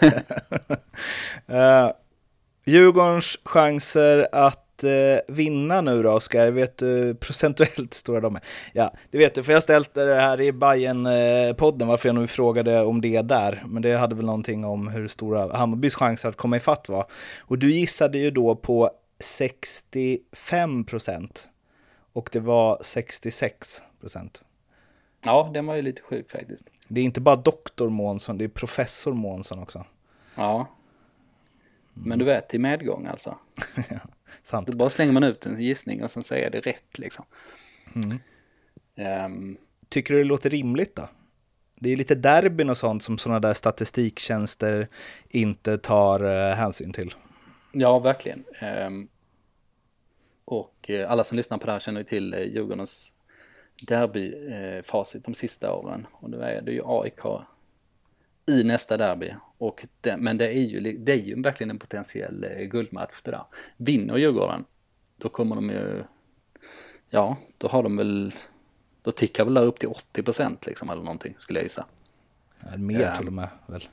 uh, 1.50 1.92
Djurgårdens 2.64 3.38
chanser 3.44 4.29
att 4.33 4.65
eh, 4.85 5.19
vinna 5.29 5.81
nu 5.81 6.03
då, 6.03 6.12
Oskar? 6.12 6.51
Vet 6.51 6.77
du 6.77 7.15
procentuellt 7.15 7.95
stora 7.95 8.21
de 8.21 8.37
är? 8.37 8.43
Ja, 8.73 8.93
det 9.11 9.19
vet 9.19 9.35
du, 9.35 9.43
för 9.43 9.53
jag 9.53 9.62
ställt 9.62 9.95
det 9.95 10.15
här 10.15 10.41
i 10.41 10.53
bayern 10.53 11.09
podden 11.55 11.89
varför 11.89 12.09
jag 12.09 12.17
nu 12.17 12.27
frågade 12.27 12.83
om 12.83 13.01
det 13.01 13.23
där. 13.23 13.62
Men 13.67 13.83
det 13.83 13.97
hade 13.97 14.15
väl 14.15 14.27
någonting 14.27 14.65
om 14.65 14.89
hur 14.89 15.09
stora 15.09 15.57
Hammarbys 15.57 15.95
chanser 15.95 16.29
att 16.29 16.37
komma 16.37 16.57
ifatt 16.57 16.89
var. 16.89 17.07
Och 17.41 17.59
du 17.59 17.73
gissade 17.73 18.19
ju 18.19 18.31
då 18.31 18.57
på 18.57 18.91
65 19.19 20.85
procent. 20.85 21.49
Och 22.12 22.29
det 22.33 22.41
var 22.41 22.79
66 22.83 23.83
procent. 24.01 24.43
Ja, 25.25 25.51
den 25.55 25.67
var 25.67 25.75
ju 25.75 25.83
lite 25.83 26.03
sjuk 26.03 26.31
faktiskt. 26.31 26.65
Det 26.89 27.01
är 27.01 27.05
inte 27.05 27.21
bara 27.21 27.37
doktor 27.37 27.89
Månsson, 27.89 28.39
det 28.39 28.45
är 28.45 28.49
professor 28.49 29.12
Månsson 29.12 29.59
också. 29.59 29.85
Ja. 30.35 30.69
Men 31.95 32.19
du 32.19 32.25
vet, 32.25 32.55
i 32.55 32.59
medgång 32.59 33.07
alltså. 33.07 33.39
ja. 33.89 33.99
Sant. 34.42 34.68
Då 34.68 34.77
bara 34.77 34.90
slänger 34.90 35.12
man 35.12 35.25
ut 35.25 35.46
en 35.46 35.61
gissning 35.61 36.05
och 36.05 36.11
sen 36.11 36.22
så 36.22 36.35
är 36.35 36.51
det 36.51 36.61
rätt 36.61 36.99
liksom. 36.99 37.25
Mm. 37.94 38.18
Um, 39.25 39.57
Tycker 39.88 40.14
du 40.14 40.22
det 40.22 40.29
låter 40.29 40.51
rimligt 40.51 40.96
då? 40.96 41.09
Det 41.75 41.92
är 41.92 41.96
lite 41.96 42.14
derbyn 42.14 42.70
och 42.70 42.79
sånt 42.79 43.03
som 43.03 43.18
sådana 43.18 43.40
där 43.40 43.55
statistiktjänster 43.55 44.88
inte 45.29 45.79
tar 45.79 46.25
uh, 46.25 46.55
hänsyn 46.55 46.92
till. 46.92 47.14
Ja, 47.72 47.99
verkligen. 47.99 48.44
Um, 48.87 49.09
och 50.44 50.90
uh, 50.90 51.11
alla 51.11 51.25
som 51.25 51.37
lyssnar 51.37 51.59
på 51.59 51.66
det 51.66 51.72
här 51.72 51.79
känner 51.79 52.01
ju 52.01 52.05
till 52.05 52.35
uh, 52.35 52.40
Djurgårdens 52.40 53.12
derbyfacit 53.83 55.20
uh, 55.20 55.25
de 55.25 55.35
sista 55.35 55.75
åren. 55.75 56.07
Och 56.12 56.31
då 56.31 56.38
är 56.38 56.62
det 56.62 56.72
ju 56.72 56.83
AIK 56.85 57.25
i 58.46 58.64
nästa 58.64 58.96
derby. 58.96 59.35
Och 59.59 59.87
det, 60.00 60.16
men 60.16 60.38
det 60.38 60.46
är, 60.46 60.61
ju, 60.61 60.80
det 60.80 61.12
är 61.12 61.16
ju 61.16 61.42
verkligen 61.42 61.70
en 61.70 61.78
potentiell 61.78 62.44
eh, 62.44 62.64
guldmatch 62.64 63.22
det 63.22 63.30
där. 63.30 63.44
Vinner 63.76 64.16
Djurgården, 64.16 64.64
då 65.16 65.28
kommer 65.28 65.56
de 65.56 65.70
ju, 65.70 66.04
ja, 67.11 67.37
då 67.59 67.68
har 67.68 67.82
de 67.82 67.96
väl, 67.96 68.35
då 69.02 69.11
tickar 69.11 69.44
väl 69.44 69.54
där 69.54 69.64
upp 69.64 69.78
till 69.78 69.88
80 69.88 70.22
procent 70.22 70.66
liksom 70.66 70.90
eller 70.90 71.02
någonting 71.02 71.35
skulle 71.38 71.59
jag 71.59 71.64
gissa. 71.64 71.87
Ja, 72.61 72.76
mer 72.76 73.11
um, 73.11 73.16
till 73.18 73.26
och 73.26 73.32
med 73.32 73.48
väl? 73.66 73.88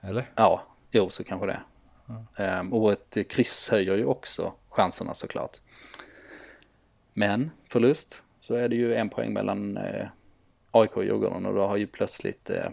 Eller? 0.00 0.30
Ja, 0.34 0.62
jo 0.90 1.10
så 1.10 1.24
kanske 1.24 1.46
det. 1.46 1.60
Um, 2.60 2.72
och 2.72 2.92
ett 2.92 3.28
kryss 3.28 3.68
höjer 3.68 3.96
ju 3.96 4.04
också 4.04 4.52
chanserna 4.68 5.14
såklart. 5.14 5.60
Men 7.14 7.50
förlust 7.68 8.22
så 8.40 8.54
är 8.54 8.68
det 8.68 8.76
ju 8.76 8.94
en 8.94 9.08
poäng 9.08 9.32
mellan 9.32 9.76
eh, 9.76 10.06
AIK 10.70 10.96
och 10.96 11.04
Djurgården 11.04 11.46
och 11.46 11.54
då 11.54 11.66
har 11.66 11.76
ju 11.76 11.86
plötsligt 11.86 12.50
eh, 12.50 12.70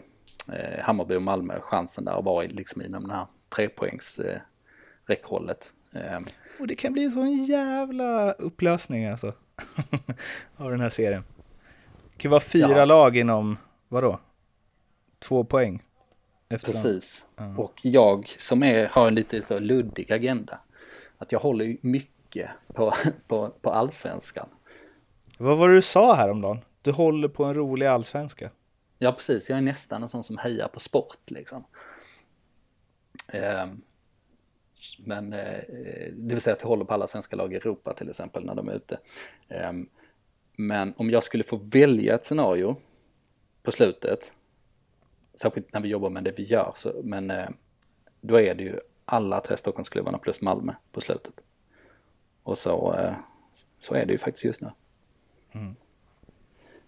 eh, 0.54 0.84
Hammarby 0.84 1.16
och 1.16 1.22
Malmö 1.22 1.60
chansen 1.60 2.06
där 2.06 2.20
att 2.20 2.26
vara 2.26 2.48
liksom 2.48 2.82
inom 2.82 3.02
den 3.02 3.12
här 3.12 3.26
trepoängs 3.50 4.20
eh, 4.20 4.40
räckhållet. 5.06 5.74
Eh. 5.96 6.20
Och 6.60 6.68
det 6.68 6.76
kan 6.76 6.94
bli 6.94 7.04
en 7.04 7.12
sån 7.12 7.44
jävla 7.44 8.32
upplösning 8.32 9.06
alltså. 9.06 9.34
av 10.58 10.72
den 10.72 10.80
här 10.80 10.90
serien. 10.90 11.24
Det 12.12 12.18
kan 12.18 12.32
vara 12.32 12.42
fyra 12.42 12.78
ja. 12.78 12.86
lag 12.86 13.18
inom, 13.18 13.58
vadå? 13.88 14.20
Två 15.20 15.44
poäng. 15.44 15.84
Precis. 16.50 17.26
Ja. 17.36 17.56
Och 17.58 17.74
jag 17.84 18.28
som 18.28 18.64
är, 18.64 18.88
har 18.88 19.08
en 19.08 19.16
lite 19.16 19.42
så 19.42 19.60
luddig 19.60 20.12
agenda. 20.12 20.60
Att 21.18 21.32
jag 21.32 21.40
håller 21.40 21.78
mycket 21.82 22.50
på, 22.74 22.94
på, 23.28 23.50
på 23.62 23.72
allsvenskan. 23.72 24.50
Vad 25.38 25.58
var 25.58 25.70
det 25.70 25.76
du 25.76 25.82
sa 25.82 26.16
häromdagen? 26.16 26.60
Du 26.82 26.92
håller 26.92 27.28
på 27.28 27.46
en 27.46 27.54
rolig 27.54 27.86
allsvenska. 27.86 28.50
Ja, 29.00 29.12
precis. 29.12 29.50
Jag 29.50 29.58
är 29.58 29.62
nästan 29.62 30.04
en 30.04 30.10
sån 30.10 30.24
som 30.24 30.38
hejar 30.38 30.68
på 30.68 30.80
sport 30.80 31.32
liksom. 31.32 31.66
Eh, 33.28 33.68
men 35.00 35.34
eh, 35.34 35.60
det 36.14 36.36
vill 36.36 36.42
säga 36.42 36.56
att 36.56 36.62
jag 36.62 36.68
håller 36.68 36.86
på 36.86 36.94
alla 36.94 37.08
svenska 37.08 37.36
lag 37.36 37.54
i 37.54 37.56
Europa 37.56 37.94
till 37.94 38.10
exempel 38.10 38.46
när 38.46 38.56
de 38.56 38.70
är 38.70 38.74
ute. 38.74 39.00
Eh, 39.48 39.72
men 40.58 40.94
om 40.98 41.10
jag 41.10 41.24
skulle 41.24 41.44
få 41.44 41.58
välja 41.58 42.16
ett 42.16 42.26
scenario 42.26 42.76
på 43.64 43.72
slutet, 43.72 44.32
särskilt 45.34 45.74
när 45.74 45.82
vi 45.82 45.90
jobbar 45.90 46.10
med 46.10 46.24
det 46.24 46.32
vi 46.38 46.44
gör, 46.44 46.72
så, 46.76 47.02
men 47.04 47.32
eh, 47.32 47.50
då 48.22 48.40
är 48.40 48.56
det 48.56 48.64
ju 48.64 48.80
alla 49.06 49.40
tre 49.40 49.58
Stockholmsklubbarna 49.58 50.18
plus 50.18 50.42
Malmö 50.42 50.74
på 50.92 51.02
slutet. 51.02 51.34
Och 52.44 52.58
så, 52.58 52.94
eh, 52.94 53.14
så 53.80 53.94
är 53.94 54.06
det 54.06 54.12
ju 54.12 54.18
faktiskt 54.18 54.46
just 54.46 54.62
nu. 54.62 54.72
Mm. 55.52 55.76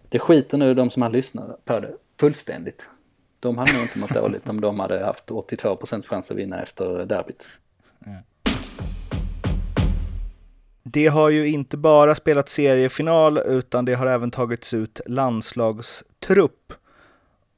Det 0.08 0.18
skiter 0.18 0.58
nu 0.58 0.74
de 0.74 0.90
som 0.90 1.02
har 1.02 1.10
lyssnat 1.10 1.64
på 1.64 1.80
det 1.80 1.96
fullständigt. 2.20 2.88
De 3.40 3.58
hade 3.58 3.72
nog 3.72 3.82
inte 3.82 3.98
mått 3.98 4.14
dåligt 4.14 4.48
om 4.48 4.60
de 4.60 4.80
hade 4.80 5.04
haft 5.04 5.30
82 5.30 5.76
procent 5.76 6.06
chans 6.06 6.30
att 6.30 6.36
vinna 6.36 6.62
efter 6.62 7.06
derbyt. 7.06 7.48
Mm. 8.06 8.22
Det 10.82 11.06
har 11.06 11.30
ju 11.30 11.48
inte 11.48 11.76
bara 11.76 12.14
spelat 12.14 12.48
seriefinal 12.48 13.38
utan 13.38 13.84
det 13.84 13.94
har 13.94 14.06
även 14.06 14.30
tagits 14.30 14.74
ut 14.74 15.00
landslagstrupp. 15.06 16.72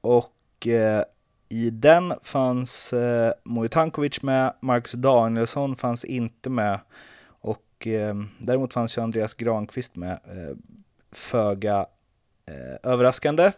Och 0.00 0.66
eh, 0.66 1.04
i 1.48 1.70
den 1.70 2.14
fanns 2.22 2.92
eh, 2.92 3.32
Mojo 3.44 4.00
med, 4.22 4.54
Marcus 4.60 4.92
Danielsson 4.92 5.76
fanns 5.76 6.04
inte 6.04 6.50
med. 6.50 6.80
Och 7.26 7.86
eh, 7.86 8.14
däremot 8.38 8.72
fanns 8.72 8.98
ju 8.98 9.02
Andreas 9.02 9.34
Granqvist 9.34 9.96
med. 9.96 10.12
Eh, 10.12 10.56
föga 11.12 11.86
eh, 12.46 12.90
överraskande. 12.92 13.52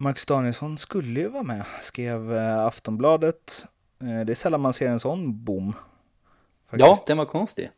Max 0.00 0.26
Danielsson 0.26 0.78
skulle 0.78 1.20
ju 1.20 1.28
vara 1.28 1.42
med, 1.42 1.64
skrev 1.80 2.34
eh, 2.34 2.58
Aftonbladet. 2.58 3.66
Eh, 4.00 4.20
det 4.26 4.32
är 4.32 4.34
sällan 4.34 4.60
man 4.60 4.72
ser 4.72 4.88
en 4.88 5.00
sån 5.00 5.44
boom. 5.44 5.72
Faktiskt. 6.70 6.88
Ja, 6.88 7.04
den 7.06 7.18
var 7.18 7.24
konstig. 7.24 7.70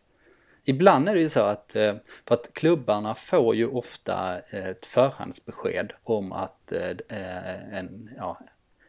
Ibland 0.65 1.09
är 1.09 1.15
det 1.15 1.21
ju 1.21 1.29
så 1.29 1.41
att, 1.41 1.77
eh, 1.77 1.95
för 2.29 2.35
att 2.35 2.55
klubbarna 2.55 3.15
får 3.15 3.55
ju 3.55 3.67
ofta 3.67 4.39
ett 4.39 4.87
förhandsbesked 4.87 5.93
om 6.03 6.33
att 6.33 6.73
en, 6.73 8.11
ja, 8.17 8.39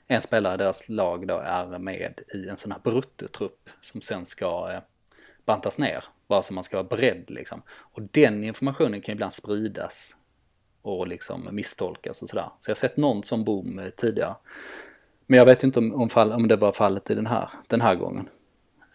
en 0.07 0.21
spelare 0.21 0.53
i 0.53 0.57
deras 0.57 0.89
lag 0.89 1.27
då 1.27 1.37
är 1.37 1.79
med 1.79 2.19
i 2.33 2.49
en 2.49 2.57
sån 2.57 2.71
här 2.71 2.79
bruttotrupp 2.79 3.69
som 3.81 4.01
sen 4.01 4.25
ska 4.25 4.81
bantas 5.45 5.77
ner. 5.77 6.03
Bara 6.27 6.41
så 6.41 6.53
man 6.53 6.63
ska 6.63 6.77
vara 6.77 6.87
beredd 6.87 7.29
liksom. 7.29 7.61
Och 7.69 8.01
den 8.01 8.43
informationen 8.43 9.01
kan 9.01 9.13
ibland 9.13 9.33
spridas 9.33 10.15
och 10.81 11.07
liksom 11.07 11.47
misstolkas 11.51 12.21
och 12.21 12.29
sådär. 12.29 12.49
Så 12.59 12.69
jag 12.69 12.75
har 12.75 12.79
sett 12.79 12.97
någon 12.97 13.23
som 13.23 13.43
boom 13.43 13.79
eh, 13.79 13.89
tidigare. 13.89 14.35
Men 15.27 15.37
jag 15.37 15.45
vet 15.45 15.63
inte 15.63 15.79
om, 15.79 15.95
om, 15.95 16.09
fall, 16.09 16.31
om 16.31 16.47
det 16.47 16.55
var 16.55 16.71
fallet 16.71 17.11
i 17.11 17.15
den 17.15 17.27
här, 17.27 17.49
den 17.67 17.81
här 17.81 17.95
gången. 17.95 18.29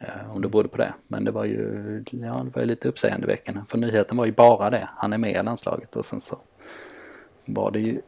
Eh, 0.01 0.35
om 0.37 0.42
det 0.42 0.49
berodde 0.49 0.68
på 0.68 0.77
det. 0.77 0.94
Men 1.09 1.25
det 1.25 1.31
var 1.31 1.44
ju, 1.44 2.05
ja, 2.11 2.42
det 2.44 2.51
var 2.55 2.62
ju 2.62 2.66
lite 2.66 2.88
uppseendeväckande. 2.88 3.61
För 3.68 3.79
nyheten 3.79 4.16
var 4.16 4.27
ju 4.27 4.33
bara 4.33 4.70
det. 4.70 4.88
Han 4.96 5.12
är 5.12 5.18
med 5.18 5.31
i 5.31 5.42
landslaget 5.42 5.96
och 5.96 6.05
sen 6.05 6.20
så 6.20 6.38
var 7.44 7.70
det 7.70 7.81
ju 7.81 8.01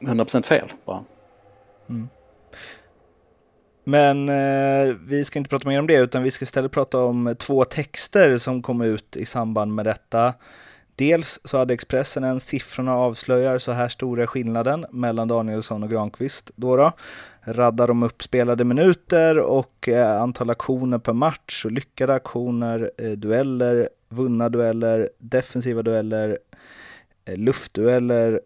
100% 0.00 0.42
fel 0.42 0.72
bara. 0.84 1.04
Mm. 1.88 2.08
Men 3.84 4.28
eh, 4.28 4.96
vi 5.06 5.24
ska 5.24 5.38
inte 5.38 5.48
prata 5.48 5.68
mer 5.68 5.78
om 5.78 5.86
det 5.86 5.96
utan 5.96 6.22
vi 6.22 6.30
ska 6.30 6.42
istället 6.42 6.72
prata 6.72 7.04
om 7.04 7.34
två 7.38 7.64
texter 7.64 8.38
som 8.38 8.62
kom 8.62 8.82
ut 8.82 9.16
i 9.16 9.26
samband 9.26 9.74
med 9.74 9.86
detta. 9.86 10.34
Dels 10.96 11.40
så 11.44 11.58
hade 11.58 11.74
Expressen 11.74 12.24
en 12.24 12.40
siffrorna 12.40 12.96
avslöjar 12.96 13.58
så 13.58 13.72
här 13.72 13.88
stora 13.88 14.26
skillnaden 14.26 14.86
mellan 14.90 15.28
Danielsson 15.28 15.82
och 15.82 15.90
Granqvist. 15.90 16.50
Då, 16.56 16.76
då 16.76 16.92
raddar 17.40 17.88
de 17.88 18.02
upp 18.02 18.22
spelade 18.22 18.64
minuter 18.64 19.38
och 19.38 19.88
eh, 19.88 20.20
antal 20.22 20.50
aktioner 20.50 20.98
per 20.98 21.12
match 21.12 21.64
och 21.64 21.72
lyckade 21.72 22.14
aktioner, 22.14 22.90
eh, 22.98 23.10
dueller, 23.10 23.88
vunna 24.08 24.48
dueller, 24.48 25.10
defensiva 25.18 25.82
dueller, 25.82 26.38
eh, 27.24 27.36
luftdueller, 27.36 28.40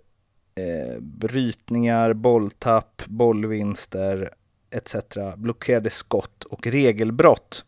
eh, 0.54 1.00
brytningar, 1.00 2.12
bolltapp, 2.12 3.02
bollvinster 3.06 4.30
etc. 4.70 4.94
Blockerade 5.36 5.90
skott 5.90 6.44
och 6.44 6.66
regelbrott. 6.66 7.64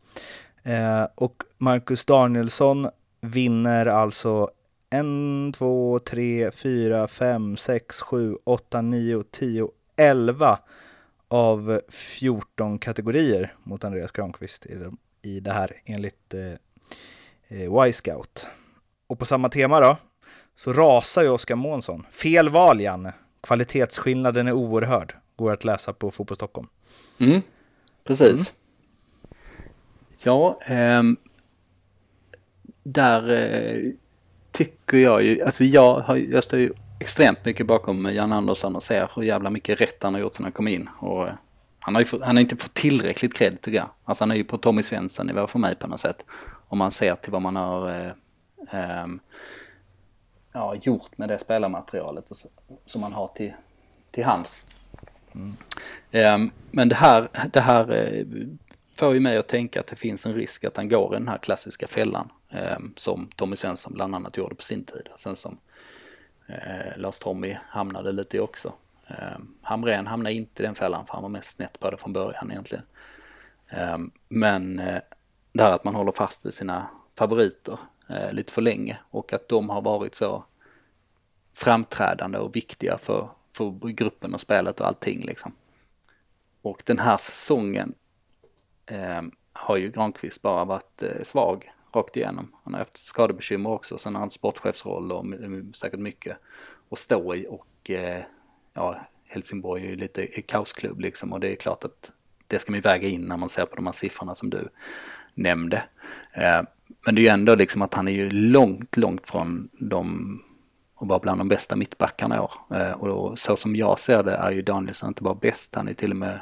Eh, 0.62 1.06
och 1.14 1.42
Marcus 1.58 2.04
Danielsson 2.04 2.88
vinner 3.20 3.86
alltså 3.86 4.50
en, 4.90 5.52
två, 5.56 5.98
tre, 5.98 6.50
fyra, 6.50 7.08
fem, 7.08 7.56
sex, 7.56 8.00
sju, 8.00 8.36
åtta, 8.44 8.80
nio, 8.80 9.24
tio, 9.30 9.70
elva 9.96 10.58
av 11.28 11.80
14 11.88 12.78
kategorier 12.78 13.54
mot 13.62 13.84
Andreas 13.84 14.12
Granqvist 14.12 14.66
i 15.22 15.40
det, 15.40 15.52
här 15.52 15.72
enligt 15.84 16.34
eh, 16.34 16.52
eh, 17.48 17.86
Y-scout. 17.88 18.46
Och 19.06 19.18
på 19.18 19.26
samma 19.26 19.48
tema 19.48 19.80
då, 19.80 19.96
så 20.56 20.72
rasar 20.72 21.22
ju 21.22 21.28
Oskar 21.28 21.56
Månsson. 21.56 22.06
Fel 22.10 22.48
val, 22.48 22.80
Janne. 22.80 23.12
Kvalitetsskillnaden 23.40 24.48
är 24.48 24.52
oerhörd. 24.52 25.14
Går 25.36 25.52
att 25.52 25.64
läsa 25.64 25.92
på 25.92 26.10
Fotboll 26.10 26.36
Stockholm. 26.36 26.68
Mm, 27.20 27.42
precis. 28.04 28.52
Mm. 28.52 28.56
Ja, 30.24 30.60
eh, 30.66 31.02
där 32.82 33.30
eh, 33.30 33.92
tycker 34.90 35.04
jag 35.04 35.22
ju, 35.22 35.42
alltså 35.42 35.64
jag, 35.64 36.00
har, 36.00 36.16
jag 36.16 36.44
står 36.44 36.58
ju 36.58 36.72
extremt 37.00 37.44
mycket 37.44 37.66
bakom 37.66 38.14
Jan 38.14 38.32
Andersson 38.32 38.76
och 38.76 38.82
ser 38.82 39.10
hur 39.14 39.22
jävla 39.22 39.50
mycket 39.50 39.80
rätt 39.80 40.02
han 40.02 40.14
har 40.14 40.20
gjort 40.20 40.34
sedan 40.34 40.44
han 40.44 40.52
kom 40.52 40.68
in. 40.68 40.88
Och 40.98 41.28
eh, 41.28 41.34
han 41.80 41.94
har 41.94 42.00
ju 42.00 42.04
fått, 42.04 42.22
han 42.22 42.36
har 42.36 42.40
inte 42.40 42.56
fått 42.56 42.74
tillräckligt 42.74 43.34
cred 43.34 43.60
tycker 43.60 43.78
jag. 43.78 43.88
Alltså 44.04 44.22
han 44.22 44.30
är 44.30 44.34
ju 44.34 44.44
på 44.44 44.58
Tommy 44.58 44.82
Svensson 44.82 45.26
nivå 45.26 45.46
för 45.46 45.58
mig 45.58 45.74
på 45.74 45.86
något 45.86 46.00
sätt. 46.00 46.24
Om 46.68 46.78
man 46.78 46.90
ser 46.90 47.14
till 47.14 47.32
vad 47.32 47.42
man 47.42 47.56
har 47.56 47.88
eh, 47.88 48.10
eh, 48.80 49.06
ja, 50.52 50.74
gjort 50.74 51.18
med 51.18 51.28
det 51.28 51.38
spelarmaterialet 51.38 52.24
så, 52.30 52.48
som 52.86 53.00
man 53.00 53.12
har 53.12 53.28
till, 53.28 53.52
till 54.10 54.24
hands. 54.24 54.66
Mm. 55.34 55.56
Eh, 56.10 56.52
men 56.70 56.88
det 56.88 56.94
här, 56.94 57.28
det 57.52 57.60
här 57.60 57.92
eh, 57.92 58.26
får 58.96 59.14
ju 59.14 59.20
mig 59.20 59.36
att 59.36 59.48
tänka 59.48 59.80
att 59.80 59.86
det 59.86 59.96
finns 59.96 60.26
en 60.26 60.34
risk 60.34 60.64
att 60.64 60.76
han 60.76 60.88
går 60.88 61.14
i 61.14 61.18
den 61.18 61.28
här 61.28 61.38
klassiska 61.38 61.86
fällan 61.86 62.28
Ehm, 62.50 62.92
som 62.96 63.28
Tommy 63.36 63.56
Svensson 63.56 63.92
bland 63.92 64.14
annat 64.14 64.36
gjorde 64.36 64.54
på 64.54 64.62
sin 64.62 64.84
tid. 64.84 65.08
Sen 65.16 65.36
som 65.36 65.58
eh, 66.46 66.96
Lars 66.98 67.18
Tommy 67.18 67.56
hamnade 67.68 68.12
lite 68.12 68.36
i 68.36 68.40
också. 68.40 68.72
Eh, 69.06 69.38
Hamrén 69.62 70.06
hamnade 70.06 70.34
inte 70.34 70.62
i 70.62 70.66
den 70.66 70.74
fällan 70.74 71.06
för 71.06 71.12
han 71.12 71.22
var 71.22 71.28
mest 71.28 71.52
snett 71.52 71.80
på 71.80 71.90
det 71.90 71.96
från 71.96 72.12
början 72.12 72.50
egentligen. 72.50 72.84
Eh, 73.68 73.98
men 74.28 74.78
eh, 74.78 75.00
det 75.52 75.62
här 75.62 75.72
att 75.72 75.84
man 75.84 75.94
håller 75.94 76.12
fast 76.12 76.46
vid 76.46 76.54
sina 76.54 76.88
favoriter 77.14 77.78
eh, 78.08 78.32
lite 78.32 78.52
för 78.52 78.62
länge 78.62 78.98
och 79.10 79.32
att 79.32 79.48
de 79.48 79.68
har 79.68 79.82
varit 79.82 80.14
så 80.14 80.44
framträdande 81.54 82.38
och 82.38 82.56
viktiga 82.56 82.98
för, 82.98 83.28
för 83.56 83.88
gruppen 83.88 84.34
och 84.34 84.40
spelet 84.40 84.80
och 84.80 84.86
allting 84.86 85.20
liksom. 85.24 85.52
Och 86.62 86.82
den 86.86 86.98
här 86.98 87.16
säsongen 87.16 87.94
eh, 88.86 89.22
har 89.52 89.76
ju 89.76 89.90
Granqvist 89.90 90.42
bara 90.42 90.64
varit 90.64 91.02
eh, 91.02 91.22
svag 91.22 91.72
rakt 91.92 92.16
igenom. 92.16 92.52
Han 92.64 92.74
har 92.74 92.78
haft 92.78 92.98
skadebekymmer 92.98 93.70
också, 93.70 93.98
sen 93.98 94.14
har 94.14 94.20
han 94.20 94.30
sportchefsroll 94.30 95.12
och 95.12 95.26
säkert 95.76 96.00
mycket 96.00 96.36
att 96.90 96.98
stå 96.98 97.34
i 97.34 97.46
och 97.48 97.90
eh, 97.90 98.22
ja, 98.74 99.00
Helsingborg 99.24 99.84
är 99.84 99.90
ju 99.90 99.96
lite 99.96 100.26
kaosklubb 100.26 101.00
liksom 101.00 101.32
och 101.32 101.40
det 101.40 101.52
är 101.52 101.54
klart 101.54 101.84
att 101.84 102.12
det 102.46 102.58
ska 102.58 102.72
man 102.72 102.80
väga 102.80 103.08
in 103.08 103.22
när 103.22 103.36
man 103.36 103.48
ser 103.48 103.66
på 103.66 103.76
de 103.76 103.86
här 103.86 103.92
siffrorna 103.92 104.34
som 104.34 104.50
du 104.50 104.68
nämnde. 105.34 105.82
Eh, 106.32 106.62
men 107.06 107.14
det 107.14 107.20
är 107.20 107.22
ju 107.22 107.28
ändå 107.28 107.54
liksom 107.54 107.82
att 107.82 107.94
han 107.94 108.08
är 108.08 108.12
ju 108.12 108.30
långt, 108.30 108.96
långt 108.96 109.28
från 109.28 109.68
de 109.72 110.38
och 110.94 111.08
vara 111.08 111.18
bland 111.18 111.40
de 111.40 111.48
bästa 111.48 111.76
mittbackarna 111.76 112.36
i 112.36 112.38
år. 112.38 112.52
Eh, 112.70 112.92
och 112.92 113.08
då, 113.08 113.36
så 113.36 113.56
som 113.56 113.76
jag 113.76 114.00
ser 114.00 114.22
det 114.22 114.32
är 114.34 114.50
ju 114.50 114.62
Danielsson 114.62 115.08
inte 115.08 115.22
bara 115.22 115.34
bäst, 115.34 115.74
han 115.74 115.88
är 115.88 115.94
till 115.94 116.10
och 116.10 116.16
med 116.16 116.40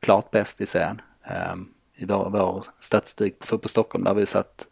klart 0.00 0.30
bäst 0.30 0.60
i 0.60 0.66
serien. 0.66 1.00
Um, 1.52 1.72
i 1.98 2.04
vår, 2.04 2.30
vår 2.30 2.64
statistik 2.80 3.38
på 3.38 3.46
Fotboll 3.46 3.68
Stockholm 3.68 4.04
där 4.04 4.14
vi 4.14 4.26
satt 4.26 4.66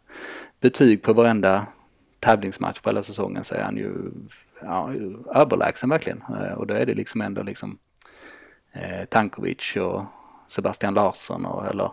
betyg 0.59 1.03
på 1.03 1.13
varenda 1.13 1.65
tävlingsmatch 2.19 2.79
på 2.79 2.89
hela 2.89 3.03
säsongen 3.03 3.43
så 3.43 3.55
är 3.55 3.61
han 3.61 3.77
ju 3.77 4.11
ja, 4.61 4.93
överlägsen 5.35 5.89
verkligen. 5.89 6.23
Eh, 6.29 6.53
och 6.53 6.67
då 6.67 6.73
är 6.73 6.85
det 6.85 6.93
liksom 6.93 7.21
ändå 7.21 7.43
liksom 7.43 7.77
eh, 8.71 9.05
Tankovic 9.05 9.75
och 9.75 10.03
Sebastian 10.47 10.93
Larsson 10.93 11.45
och, 11.45 11.65
eller 11.65 11.91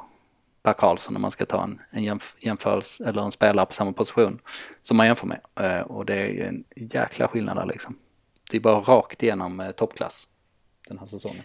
Per 0.62 0.72
Karlsson 0.72 1.16
om 1.16 1.22
man 1.22 1.30
ska 1.30 1.46
ta 1.46 1.62
en, 1.64 1.80
en 1.90 2.04
jämf 2.04 2.36
jämförelse 2.38 3.04
eller 3.04 3.22
en 3.22 3.32
spelare 3.32 3.66
på 3.66 3.72
samma 3.72 3.92
position 3.92 4.38
som 4.82 4.96
man 4.96 5.06
jämför 5.06 5.26
med. 5.26 5.40
Eh, 5.60 5.80
och 5.80 6.06
det 6.06 6.14
är 6.14 6.48
en 6.48 6.64
jäkla 6.76 7.28
skillnad 7.28 7.56
där 7.56 7.66
liksom. 7.66 7.98
Det 8.50 8.56
är 8.56 8.60
bara 8.60 8.80
rakt 8.80 9.22
igenom 9.22 9.60
eh, 9.60 9.70
toppklass 9.70 10.26
den 10.88 10.98
här 10.98 11.06
säsongen. 11.06 11.42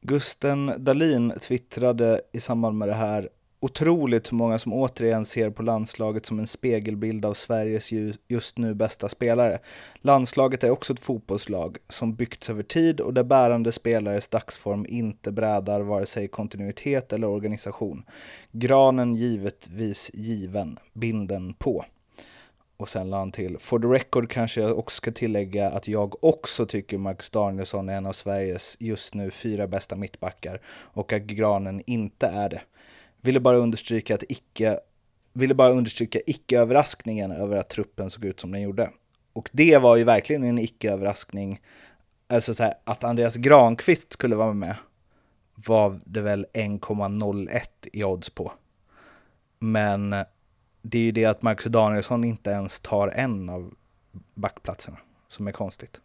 Gusten 0.00 0.72
Dalin 0.78 1.32
twittrade 1.40 2.20
i 2.32 2.40
samband 2.40 2.78
med 2.78 2.88
det 2.88 2.94
här 2.94 3.28
otroligt 3.60 4.32
hur 4.32 4.36
många 4.36 4.58
som 4.58 4.72
återigen 4.72 5.24
ser 5.24 5.50
på 5.50 5.62
landslaget 5.62 6.26
som 6.26 6.38
en 6.38 6.46
spegelbild 6.46 7.24
av 7.24 7.34
Sveriges 7.34 7.90
just 8.28 8.58
nu 8.58 8.74
bästa 8.74 9.08
spelare. 9.08 9.58
Landslaget 10.00 10.64
är 10.64 10.70
också 10.70 10.92
ett 10.92 11.00
fotbollslag 11.00 11.76
som 11.88 12.14
byggts 12.14 12.50
över 12.50 12.62
tid 12.62 13.00
och 13.00 13.14
där 13.14 13.24
bärande 13.24 13.72
spelares 13.72 14.28
dagsform 14.28 14.86
inte 14.88 15.32
brädar 15.32 15.80
vare 15.80 16.06
sig 16.06 16.28
kontinuitet 16.28 17.12
eller 17.12 17.26
organisation. 17.26 18.04
Granen 18.52 19.14
givetvis 19.14 20.10
given, 20.14 20.78
binden 20.92 21.54
på. 21.54 21.84
Och 22.78 22.88
sen 22.88 23.10
la 23.10 23.18
han 23.18 23.32
till, 23.32 23.58
for 23.58 23.78
the 23.78 23.86
record 23.86 24.30
kanske 24.30 24.60
jag 24.60 24.78
också 24.78 24.96
ska 24.96 25.12
tillägga 25.12 25.70
att 25.70 25.88
jag 25.88 26.24
också 26.24 26.66
tycker 26.66 26.98
Marcus 26.98 27.30
Danielsson 27.30 27.88
är 27.88 27.96
en 27.96 28.06
av 28.06 28.12
Sveriges 28.12 28.76
just 28.80 29.14
nu 29.14 29.30
fyra 29.30 29.66
bästa 29.66 29.96
mittbackar 29.96 30.60
och 30.66 31.12
att 31.12 31.22
Granen 31.22 31.82
inte 31.86 32.26
är 32.26 32.48
det. 32.48 32.60
Ville 33.20 33.40
bara 33.40 33.56
understryka 33.56 34.14
att 34.14 34.22
icke, 34.28 34.80
ville 35.32 35.54
bara 35.54 35.70
understryka 35.70 36.20
icke-överraskningen 36.26 37.30
över 37.30 37.56
att 37.56 37.68
truppen 37.68 38.10
såg 38.10 38.24
ut 38.24 38.40
som 38.40 38.52
den 38.52 38.62
gjorde. 38.62 38.90
Och 39.32 39.50
det 39.52 39.78
var 39.78 39.96
ju 39.96 40.04
verkligen 40.04 40.44
en 40.44 40.58
icke-överraskning. 40.58 41.60
Alltså 42.26 42.54
så 42.54 42.62
här, 42.62 42.74
att 42.84 43.04
Andreas 43.04 43.36
Granqvist 43.36 44.12
skulle 44.12 44.36
vara 44.36 44.52
med 44.52 44.74
var 45.54 46.00
det 46.04 46.20
väl 46.20 46.46
1,01 46.52 47.60
i 47.92 48.04
odds 48.04 48.30
på. 48.30 48.52
Men 49.58 50.14
det 50.82 50.98
är 50.98 51.02
ju 51.02 51.12
det 51.12 51.24
att 51.24 51.42
Marcus 51.42 51.72
Danielsson 51.72 52.24
inte 52.24 52.50
ens 52.50 52.80
tar 52.80 53.08
en 53.08 53.48
av 53.48 53.74
backplatserna 54.34 54.98
som 55.28 55.48
är 55.48 55.52
konstigt. 55.52 56.00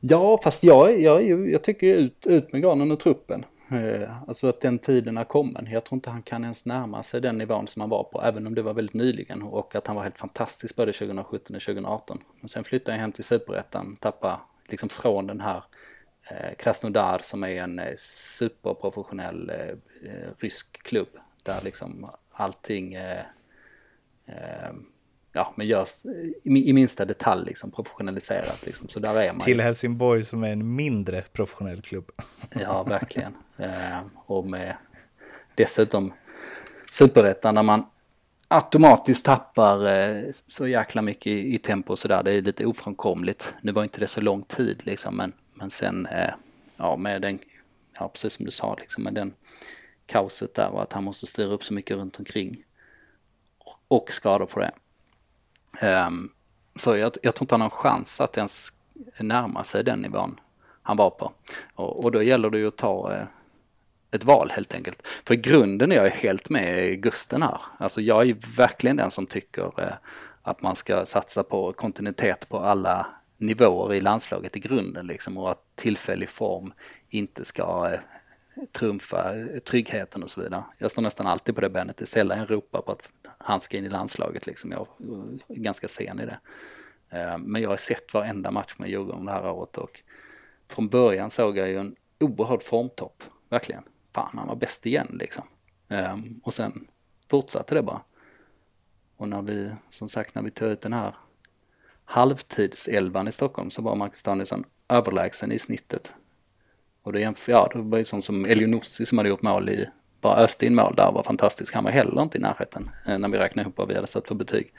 Ja, 0.00 0.40
fast 0.44 0.64
jag, 0.64 1.00
jag, 1.00 1.50
jag 1.50 1.62
tycker 1.62 1.86
ut, 1.86 2.26
ut 2.26 2.52
med 2.52 2.62
granen 2.62 2.90
och 2.90 3.00
truppen. 3.00 3.44
Eh, 3.68 4.28
alltså 4.28 4.48
att 4.48 4.60
den 4.60 4.78
tiden 4.78 5.16
är 5.16 5.24
kommen. 5.24 5.68
Jag 5.70 5.84
tror 5.84 5.96
inte 5.96 6.10
han 6.10 6.22
kan 6.22 6.42
ens 6.42 6.66
närma 6.66 7.02
sig 7.02 7.20
den 7.20 7.38
nivån 7.38 7.68
som 7.68 7.80
han 7.80 7.90
var 7.90 8.04
på, 8.04 8.22
även 8.22 8.46
om 8.46 8.54
det 8.54 8.62
var 8.62 8.74
väldigt 8.74 8.94
nyligen 8.94 9.42
och 9.42 9.74
att 9.74 9.86
han 9.86 9.96
var 9.96 10.02
helt 10.02 10.18
fantastisk 10.18 10.76
både 10.76 10.92
2017 10.92 11.56
och 11.56 11.62
2018. 11.62 12.18
Men 12.40 12.48
sen 12.48 12.64
flyttade 12.64 12.92
han 12.92 13.00
hem 13.00 13.12
till 13.12 13.24
superettan, 13.24 13.96
tappade 14.00 14.36
liksom 14.68 14.88
från 14.88 15.26
den 15.26 15.40
här 15.40 15.62
eh, 16.30 16.54
Krasnodar 16.58 17.20
som 17.22 17.44
är 17.44 17.62
en 17.62 17.78
eh, 17.78 17.94
superprofessionell 18.38 19.52
rysk 20.38 20.82
klubb 20.82 21.08
där 21.42 21.60
liksom 21.64 22.10
allting 22.32 22.96
ja, 25.32 25.54
men 25.56 25.66
görs 25.66 26.04
i, 26.44 26.72
minsta 26.72 27.04
detalj 27.04 27.44
liksom 27.46 27.70
professionaliserat 27.70 28.66
liksom. 28.66 28.88
Så 28.88 29.00
där 29.00 29.14
är 29.14 29.32
man. 29.32 29.40
Till 29.40 29.60
Helsingborg 29.60 30.24
som 30.24 30.44
är 30.44 30.52
en 30.52 30.74
mindre 30.74 31.22
professionell 31.32 31.80
klubb. 31.80 32.12
Ja, 32.60 32.82
verkligen. 32.82 33.34
Ehm, 33.56 34.10
och 34.26 34.46
med 34.46 34.76
dessutom 35.54 36.12
superettan 36.92 37.54
där 37.54 37.62
man 37.62 37.86
automatiskt 38.48 39.24
tappar 39.24 39.86
eh, 39.86 40.22
så 40.46 40.68
jäkla 40.68 41.02
mycket 41.02 41.32
i, 41.32 41.58
tempo 41.58 41.92
och 41.92 41.98
sådär. 41.98 42.22
Det 42.22 42.32
är 42.32 42.42
lite 42.42 42.66
ofrånkomligt. 42.66 43.54
Nu 43.62 43.72
var 43.72 43.82
inte 43.82 44.00
det 44.00 44.06
så 44.06 44.20
lång 44.20 44.42
tid 44.42 44.82
liksom, 44.86 45.16
men, 45.16 45.32
men 45.54 45.70
sen, 45.70 46.06
eh, 46.06 46.30
ja, 46.76 46.96
med 46.96 47.22
den, 47.22 47.38
ja, 47.98 48.08
precis 48.08 48.32
som 48.32 48.44
du 48.44 48.50
sa, 48.50 48.76
liksom, 48.80 49.04
med 49.04 49.14
den 49.14 49.34
kaoset 50.06 50.54
där 50.54 50.68
och 50.68 50.82
att 50.82 50.92
han 50.92 51.04
måste 51.04 51.26
styra 51.26 51.52
upp 51.52 51.64
så 51.64 51.74
mycket 51.74 51.96
runt 51.96 52.18
omkring 52.18 52.64
och 53.96 54.12
skador 54.12 54.46
på 54.46 54.60
det. 54.60 54.72
Um, 56.06 56.30
så 56.76 56.96
jag, 56.96 57.12
jag 57.22 57.34
tror 57.34 57.44
inte 57.44 57.54
han 57.54 57.60
har 57.60 57.68
en 57.68 57.70
chans 57.70 58.20
att 58.20 58.36
ens 58.36 58.72
närma 59.18 59.64
sig 59.64 59.84
den 59.84 60.00
nivån 60.00 60.40
han 60.82 60.96
var 60.96 61.10
på. 61.10 61.32
Och, 61.74 62.04
och 62.04 62.12
då 62.12 62.22
gäller 62.22 62.50
det 62.50 62.58
ju 62.58 62.68
att 62.68 62.76
ta 62.76 63.12
eh, 63.12 63.26
ett 64.10 64.24
val 64.24 64.50
helt 64.50 64.74
enkelt. 64.74 65.06
För 65.24 65.34
i 65.34 65.36
grunden 65.36 65.92
är 65.92 65.96
jag 65.96 66.10
helt 66.10 66.48
med 66.48 67.02
Gusten 67.02 67.42
här. 67.42 67.60
Alltså 67.78 68.00
jag 68.00 68.28
är 68.28 68.56
verkligen 68.56 68.96
den 68.96 69.10
som 69.10 69.26
tycker 69.26 69.80
eh, 69.80 69.94
att 70.42 70.62
man 70.62 70.76
ska 70.76 71.06
satsa 71.06 71.42
på 71.42 71.72
kontinuitet 71.72 72.48
på 72.48 72.58
alla 72.58 73.06
nivåer 73.36 73.94
i 73.94 74.00
landslaget 74.00 74.56
i 74.56 74.60
grunden 74.60 75.06
liksom 75.06 75.38
och 75.38 75.50
att 75.50 75.62
tillfällig 75.74 76.28
form 76.28 76.72
inte 77.08 77.44
ska 77.44 77.90
eh, 77.92 78.00
trumfa 78.72 79.32
tryggheten 79.64 80.22
och 80.22 80.30
så 80.30 80.40
vidare. 80.40 80.64
Jag 80.78 80.90
står 80.90 81.02
nästan 81.02 81.26
alltid 81.26 81.54
på 81.54 81.60
det 81.60 81.70
benet, 81.70 81.96
det 81.96 82.04
är 82.04 82.06
sällan 82.06 82.38
jag 82.38 82.50
ropar 82.50 82.80
på 82.80 82.92
att 82.92 83.08
han 83.44 83.60
ska 83.60 83.76
in 83.76 83.84
i 83.84 83.88
landslaget 83.88 84.46
liksom. 84.46 84.72
Jag 84.72 84.86
är 85.48 85.54
ganska 85.54 85.88
sen 85.88 86.20
i 86.20 86.26
det. 86.26 86.38
Eh, 87.10 87.38
men 87.38 87.62
jag 87.62 87.70
har 87.70 87.76
sett 87.76 88.14
varenda 88.14 88.50
match 88.50 88.74
med 88.78 88.90
Djurgården 88.90 89.24
det 89.24 89.32
här 89.32 89.50
året 89.50 89.78
och 89.78 90.02
från 90.68 90.88
början 90.88 91.30
såg 91.30 91.56
jag 91.56 91.68
ju 91.68 91.78
en 91.78 91.96
oerhörd 92.20 92.62
formtopp, 92.62 93.22
verkligen. 93.48 93.82
Fan, 94.12 94.38
han 94.38 94.48
var 94.48 94.56
bäst 94.56 94.86
igen 94.86 95.16
liksom. 95.20 95.44
Ehm, 95.88 96.40
och 96.44 96.54
sen 96.54 96.88
fortsatte 97.28 97.74
det 97.74 97.82
bara. 97.82 98.02
Och 99.16 99.28
när 99.28 99.42
vi, 99.42 99.70
som 99.90 100.08
sagt, 100.08 100.34
när 100.34 100.42
vi 100.42 100.50
tog 100.50 100.68
ut 100.68 100.80
den 100.80 100.92
här 100.92 101.14
halvtidselvan 102.04 103.28
i 103.28 103.32
Stockholm 103.32 103.70
så 103.70 103.82
var 103.82 103.96
Marcus 103.96 104.22
Danielsson 104.22 104.64
överlägsen 104.88 105.52
i 105.52 105.58
snittet. 105.58 106.12
Och 107.02 107.12
då 107.12 107.18
jämför, 107.18 107.52
ja, 107.52 107.70
det 107.72 107.82
var 107.82 107.98
ju 107.98 108.04
sånt 108.04 108.24
som 108.24 108.44
Elionossi 108.44 109.06
som 109.06 109.18
hade 109.18 109.28
gjort 109.28 109.42
mål 109.42 109.68
i 109.68 109.88
bara 110.24 110.42
öste 110.42 110.66
in 110.66 110.74
mål 110.74 110.94
där 110.96 111.12
var 111.12 111.22
fantastisk. 111.22 111.74
Han 111.74 111.84
var 111.84 111.90
heller 111.90 112.22
inte 112.22 112.38
i 112.38 112.40
närheten 112.40 112.90
eh, 113.06 113.18
när 113.18 113.28
vi 113.28 113.38
räknade 113.38 113.64
ihop 113.64 113.78
vad 113.78 113.88
vi 113.88 113.94
hade 113.94 114.06
satt 114.06 114.28
för 114.28 114.34
betyg. 114.34 114.72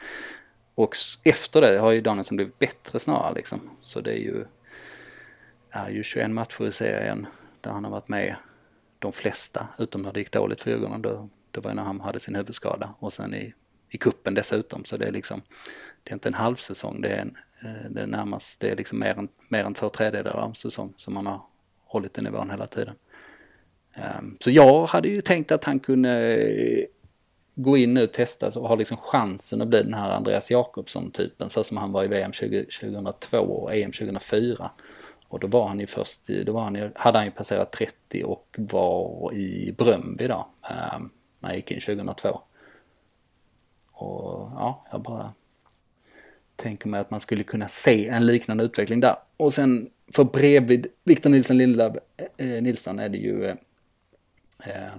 Och 0.76 0.96
efter 1.24 1.62
det 1.62 1.78
har 1.78 1.92
ju 1.92 2.02
Danielsson 2.02 2.36
blivit 2.36 2.60
bättre 2.60 3.00
snarare 3.00 3.34
liksom. 3.34 3.70
Så 3.82 4.02
det 4.02 4.12
är 4.12 4.20
ju, 4.20 4.46
är 5.70 5.90
ju 5.90 6.04
21 6.04 6.32
matcher 6.32 6.68
i 6.68 6.72
serien 6.72 7.28
där 7.62 7.72
han 7.72 7.84
har 7.84 7.92
varit 7.92 8.08
med 8.08 8.36
de 9.00 9.12
flesta, 9.12 9.68
utom 9.80 10.02
när 10.02 10.14
det 10.14 10.20
gick 10.20 10.32
dåligt 10.32 10.62
för 10.62 10.72
Djurgården. 10.72 11.02
Då, 11.02 11.30
det 11.52 11.60
var 11.60 11.74
när 11.74 11.84
han 11.84 12.02
hade 12.02 12.20
sin 12.20 12.36
huvudskada 12.36 12.94
och 13.00 13.14
sen 13.14 13.34
i, 13.34 13.54
i 13.90 13.98
kuppen 13.98 14.34
dessutom. 14.34 14.86
Så 14.86 14.98
det 14.98 15.06
är 15.06 15.12
liksom, 15.12 15.42
det 16.04 16.12
är 16.12 16.14
inte 16.14 16.30
en 16.30 16.34
halv 16.34 16.56
säsong, 16.56 17.02
det 17.02 17.10
är, 17.10 17.22
en, 17.22 17.38
eh, 17.64 17.90
det 17.90 18.02
är 18.02 18.08
närmast, 18.08 18.60
det 18.60 18.70
är 18.70 18.76
liksom 18.76 19.00
mer 19.00 19.20
än, 19.20 19.28
mer 19.50 19.64
än 19.64 19.74
två 19.74 19.90
tredjedelar 19.90 20.40
av 20.40 20.50
en 20.50 20.56
säsong 20.56 20.94
som 20.98 21.16
han 21.16 21.26
har 21.26 21.42
hållit 21.86 22.18
i 22.18 22.22
nivån 22.22 22.50
hela 22.50 22.68
tiden. 22.68 22.96
Ehm, 23.96 24.38
så 24.40 24.52
jag 24.52 24.86
hade 24.86 25.08
ju 25.08 25.22
tänkt 25.22 25.52
att 25.52 25.64
han 25.64 25.80
kunde 25.80 26.36
eh, 26.36 26.86
gå 27.56 27.78
in 27.78 27.94
nu 27.94 28.04
och 28.04 28.14
testa 28.14 28.60
och 28.60 28.68
ha 28.68 28.76
liksom 28.76 28.98
chansen 28.98 29.62
att 29.62 29.68
bli 29.68 29.84
den 29.84 29.94
här 29.94 30.10
Andreas 30.10 30.52
Jakobsson-typen 30.52 31.50
så 31.50 31.64
som 31.64 31.78
han 31.78 31.92
var 31.92 32.04
i 32.04 32.08
VM 32.08 32.32
20, 32.32 32.66
2002 32.66 33.38
och 33.38 33.76
EM 33.76 33.92
2004. 33.92 34.72
Och 35.28 35.40
då 35.40 35.48
var 35.48 35.68
han 35.68 35.80
ju 35.80 35.88
först, 35.88 36.28
då 36.46 36.54
var 36.54 36.62
han 36.62 36.76
ju, 36.76 36.92
hade 36.96 37.18
han 37.18 37.26
ju 37.26 37.32
passerat 37.32 37.72
30 37.72 38.24
och 38.24 38.56
var 38.58 39.34
i 39.34 39.76
Brömby 39.78 40.28
då, 40.28 40.48
ehm, 40.70 41.10
när 41.40 41.50
han 41.50 41.56
gick 41.56 41.72
in 41.72 41.80
2002. 41.80 42.42
Och 43.92 44.52
ja, 44.56 44.86
jag 44.92 45.02
bara 45.02 45.34
tänker 46.56 46.90
mig 46.90 47.00
att 47.00 47.12
man 47.12 47.20
skulle 47.20 47.44
kunna 47.44 47.68
se 47.68 48.08
en 48.08 48.26
liknande 48.26 48.64
utveckling 48.64 49.00
där. 49.00 49.16
Och 49.38 49.54
sen 49.54 49.90
för 50.14 50.24
bredvid 50.24 50.88
Victor 51.04 51.30
Nilsson 51.30 51.58
Lindelöf 51.58 51.96
eh, 52.18 52.48
eh, 52.48 52.62
Nilsson 52.62 53.00
är 53.00 53.10
det 53.10 53.18
ju 53.18 53.46
eh 53.46 53.56
Eh, 54.64 54.98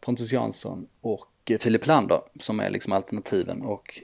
Pontus 0.00 0.32
Jansson 0.32 0.88
och 1.00 1.50
eh, 1.50 1.58
Filip 1.58 1.86
Lander 1.86 2.20
som 2.40 2.60
är 2.60 2.70
liksom 2.70 2.92
alternativen 2.92 3.62
och 3.62 4.02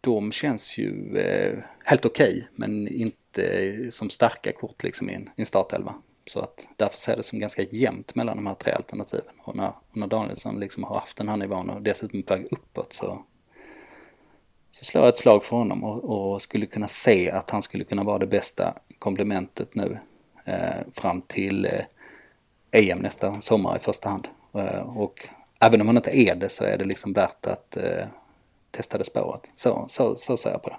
de 0.00 0.32
känns 0.32 0.78
ju 0.78 1.16
eh, 1.16 1.58
helt 1.84 2.04
okej 2.04 2.32
okay, 2.32 2.44
men 2.54 2.88
inte 2.88 3.92
som 3.92 4.10
starka 4.10 4.52
kort 4.52 4.82
liksom 4.82 5.10
i 5.10 5.14
en, 5.14 5.22
i 5.22 5.40
en 5.40 5.46
startelva. 5.46 5.94
Så 6.26 6.40
att 6.40 6.66
därför 6.76 6.98
ser 6.98 7.16
det 7.16 7.22
som 7.22 7.38
ganska 7.38 7.62
jämnt 7.62 8.14
mellan 8.14 8.36
de 8.36 8.46
här 8.46 8.54
tre 8.54 8.72
alternativen. 8.72 9.34
Och 9.38 9.56
när, 9.56 9.72
och 9.90 9.96
när 9.96 10.06
Danielsson 10.06 10.60
liksom 10.60 10.84
har 10.84 10.94
haft 11.00 11.16
den 11.16 11.28
här 11.28 11.36
nivån 11.36 11.70
och 11.70 11.82
dessutom 11.82 12.22
på 12.22 12.34
väg 12.34 12.46
uppåt 12.50 12.92
så, 12.92 13.24
så 14.70 14.84
slår 14.84 15.04
jag 15.04 15.08
ett 15.08 15.18
slag 15.18 15.44
för 15.44 15.56
honom 15.56 15.84
och, 15.84 16.04
och, 16.04 16.42
skulle 16.42 16.66
kunna 16.66 16.88
se 16.88 17.30
att 17.30 17.50
han 17.50 17.62
skulle 17.62 17.84
kunna 17.84 18.04
vara 18.04 18.18
det 18.18 18.26
bästa 18.26 18.74
komplementet 18.98 19.74
nu 19.74 19.98
eh, 20.44 20.86
fram 20.94 21.22
till 21.22 21.64
eh, 21.64 21.84
EM 22.74 22.98
nästa 22.98 23.40
sommar 23.40 23.76
i 23.76 23.80
första 23.80 24.08
hand. 24.08 24.28
Eh, 24.54 24.98
och 24.98 25.28
även 25.60 25.80
om 25.80 25.86
han 25.86 25.96
inte 25.96 26.18
är 26.18 26.34
det 26.34 26.48
så 26.48 26.64
är 26.64 26.78
det 26.78 26.84
liksom 26.84 27.12
värt 27.12 27.46
att 27.46 27.76
eh, 27.76 28.06
testa 28.70 28.98
det 28.98 29.04
spåret. 29.04 29.50
Så, 29.54 29.84
så, 29.88 30.16
så 30.16 30.36
ser 30.36 30.50
jag 30.50 30.62
på 30.62 30.70
det. 30.70 30.76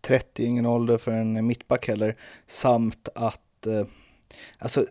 30 0.00 0.44
ingen 0.44 0.66
ålder 0.66 0.98
för 0.98 1.12
en 1.12 1.46
mittback 1.46 1.88
heller, 1.88 2.16
samt 2.46 3.08
att 3.14 3.66
eh, 3.66 3.86
Alltså, 4.58 4.86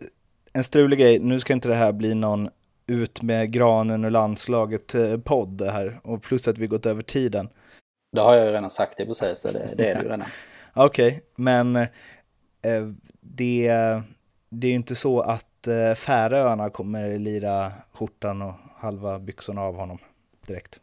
en 0.52 0.64
strulig 0.64 0.98
grej, 0.98 1.18
nu 1.18 1.40
ska 1.40 1.52
inte 1.52 1.68
det 1.68 1.74
här 1.74 1.92
bli 1.92 2.14
någon 2.14 2.48
ut 2.86 3.22
med 3.22 3.52
granen 3.52 4.04
och 4.04 4.10
landslaget 4.10 4.94
podd 5.24 5.48
det 5.48 5.70
här, 5.70 6.00
och 6.02 6.22
plus 6.22 6.48
att 6.48 6.58
vi 6.58 6.66
gått 6.66 6.86
över 6.86 7.02
tiden. 7.02 7.48
Det 8.12 8.20
har 8.20 8.36
jag 8.36 8.46
ju 8.46 8.52
redan 8.52 8.70
sagt 8.70 9.00
i 9.00 9.02
och 9.02 9.06
för 9.06 9.14
sig, 9.14 9.36
så 9.36 9.52
det, 9.52 9.74
det 9.76 9.88
är 9.90 9.94
det 9.94 10.02
ju 10.02 10.08
redan. 10.08 10.24
Okej, 10.74 11.06
okay, 11.06 11.20
men 11.36 11.76
eh, 11.76 11.86
det, 13.20 13.72
det 14.48 14.66
är 14.66 14.70
ju 14.70 14.76
inte 14.76 14.94
så 14.94 15.20
att 15.20 15.45
eh, 15.68 15.94
Färöarna 15.94 16.70
kommer 16.70 17.18
lira 17.18 17.72
skjortan 17.92 18.42
och 18.42 18.54
halva 18.76 19.18
byxorna 19.18 19.62
av 19.62 19.76
honom 19.76 19.98
direkt. 20.46 20.80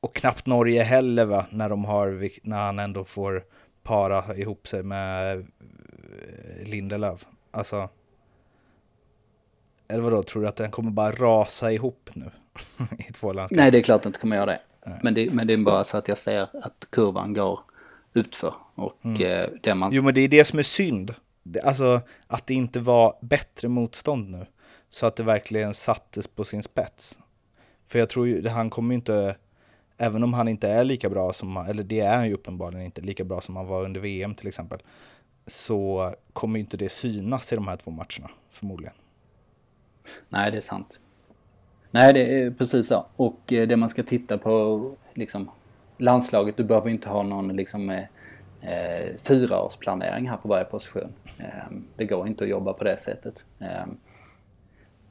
Och 0.00 0.14
knappt 0.14 0.46
Norge 0.46 0.82
heller 0.82 1.24
va, 1.24 1.46
när 1.50 1.68
de 1.68 1.84
har, 1.84 2.30
när 2.48 2.66
han 2.66 2.78
ändå 2.78 3.04
får 3.04 3.44
para 3.82 4.36
ihop 4.36 4.68
sig 4.68 4.82
med 4.82 5.38
eh, 5.38 6.68
Lindelöf. 6.68 7.26
Alltså, 7.50 7.88
eller 9.88 10.02
vadå, 10.02 10.22
tror 10.22 10.42
du 10.42 10.48
att 10.48 10.56
den 10.56 10.70
kommer 10.70 10.90
bara 10.90 11.12
rasa 11.12 11.72
ihop 11.72 12.10
nu? 12.12 12.30
I 13.08 13.12
två 13.12 13.32
landskap? 13.32 13.56
Nej, 13.56 13.70
det 13.70 13.78
är 13.78 13.82
klart 13.82 13.96
att 13.96 14.02
den 14.02 14.10
inte 14.10 14.20
kommer 14.20 14.36
göra 14.36 14.46
det. 14.46 14.60
Men 15.02 15.14
det, 15.14 15.30
men 15.30 15.46
det 15.46 15.52
är 15.52 15.58
bara 15.58 15.84
så 15.84 15.96
att 15.96 16.08
jag 16.08 16.18
ser 16.18 16.42
att 16.62 16.86
kurvan 16.90 17.34
går 17.34 17.60
utför. 18.14 18.54
Och 18.74 19.04
mm. 19.04 19.22
eh, 19.22 19.48
det 19.62 19.74
man... 19.74 19.92
Jo, 19.92 20.02
men 20.02 20.14
det 20.14 20.20
är 20.20 20.28
det 20.28 20.44
som 20.44 20.58
är 20.58 20.62
synd. 20.62 21.14
Alltså 21.62 22.00
att 22.26 22.46
det 22.46 22.54
inte 22.54 22.80
var 22.80 23.18
bättre 23.20 23.68
motstånd 23.68 24.30
nu. 24.30 24.46
Så 24.90 25.06
att 25.06 25.16
det 25.16 25.22
verkligen 25.22 25.74
sattes 25.74 26.28
på 26.28 26.44
sin 26.44 26.62
spets. 26.62 27.18
För 27.86 27.98
jag 27.98 28.08
tror 28.08 28.26
ju, 28.26 28.48
han 28.48 28.70
kommer 28.70 28.94
ju 28.94 28.96
inte 28.96 29.36
även 29.98 30.22
om 30.22 30.34
han 30.34 30.48
inte 30.48 30.68
är 30.68 30.84
lika 30.84 31.10
bra 31.10 31.32
som, 31.32 31.56
eller 31.56 31.82
det 31.82 32.00
är 32.00 32.16
han 32.16 32.26
ju 32.28 32.34
uppenbarligen 32.34 32.84
inte, 32.84 33.00
lika 33.00 33.24
bra 33.24 33.40
som 33.40 33.56
han 33.56 33.66
var 33.66 33.84
under 33.84 34.00
VM 34.00 34.34
till 34.34 34.48
exempel, 34.48 34.78
så 35.46 36.12
kommer 36.32 36.58
ju 36.58 36.64
inte 36.64 36.76
det 36.76 36.88
synas 36.88 37.52
i 37.52 37.56
de 37.56 37.68
här 37.68 37.76
två 37.76 37.90
matcherna 37.90 38.30
förmodligen. 38.50 38.94
Nej, 40.28 40.50
det 40.50 40.56
är 40.56 40.60
sant. 40.60 41.00
Nej, 41.90 42.12
det 42.12 42.42
är 42.42 42.50
precis 42.50 42.88
så. 42.88 43.06
Och 43.16 43.52
eh, 43.52 43.68
det 43.68 43.76
man 43.76 43.88
ska 43.88 44.02
titta 44.02 44.38
på, 44.38 44.84
liksom 45.14 45.50
landslaget, 45.98 46.56
du 46.56 46.64
behöver 46.64 46.90
inte 46.90 47.08
ha 47.08 47.22
någon 47.22 47.56
liksom 47.56 47.90
eh, 47.90 48.04
eh, 48.60 49.16
fyraårsplanering 49.22 50.28
här 50.28 50.36
på 50.36 50.48
varje 50.48 50.64
position. 50.64 51.12
Eh, 51.38 51.72
det 51.96 52.04
går 52.04 52.26
inte 52.26 52.44
att 52.44 52.50
jobba 52.50 52.72
på 52.72 52.84
det 52.84 52.98
sättet. 52.98 53.44
Eh, 53.58 53.86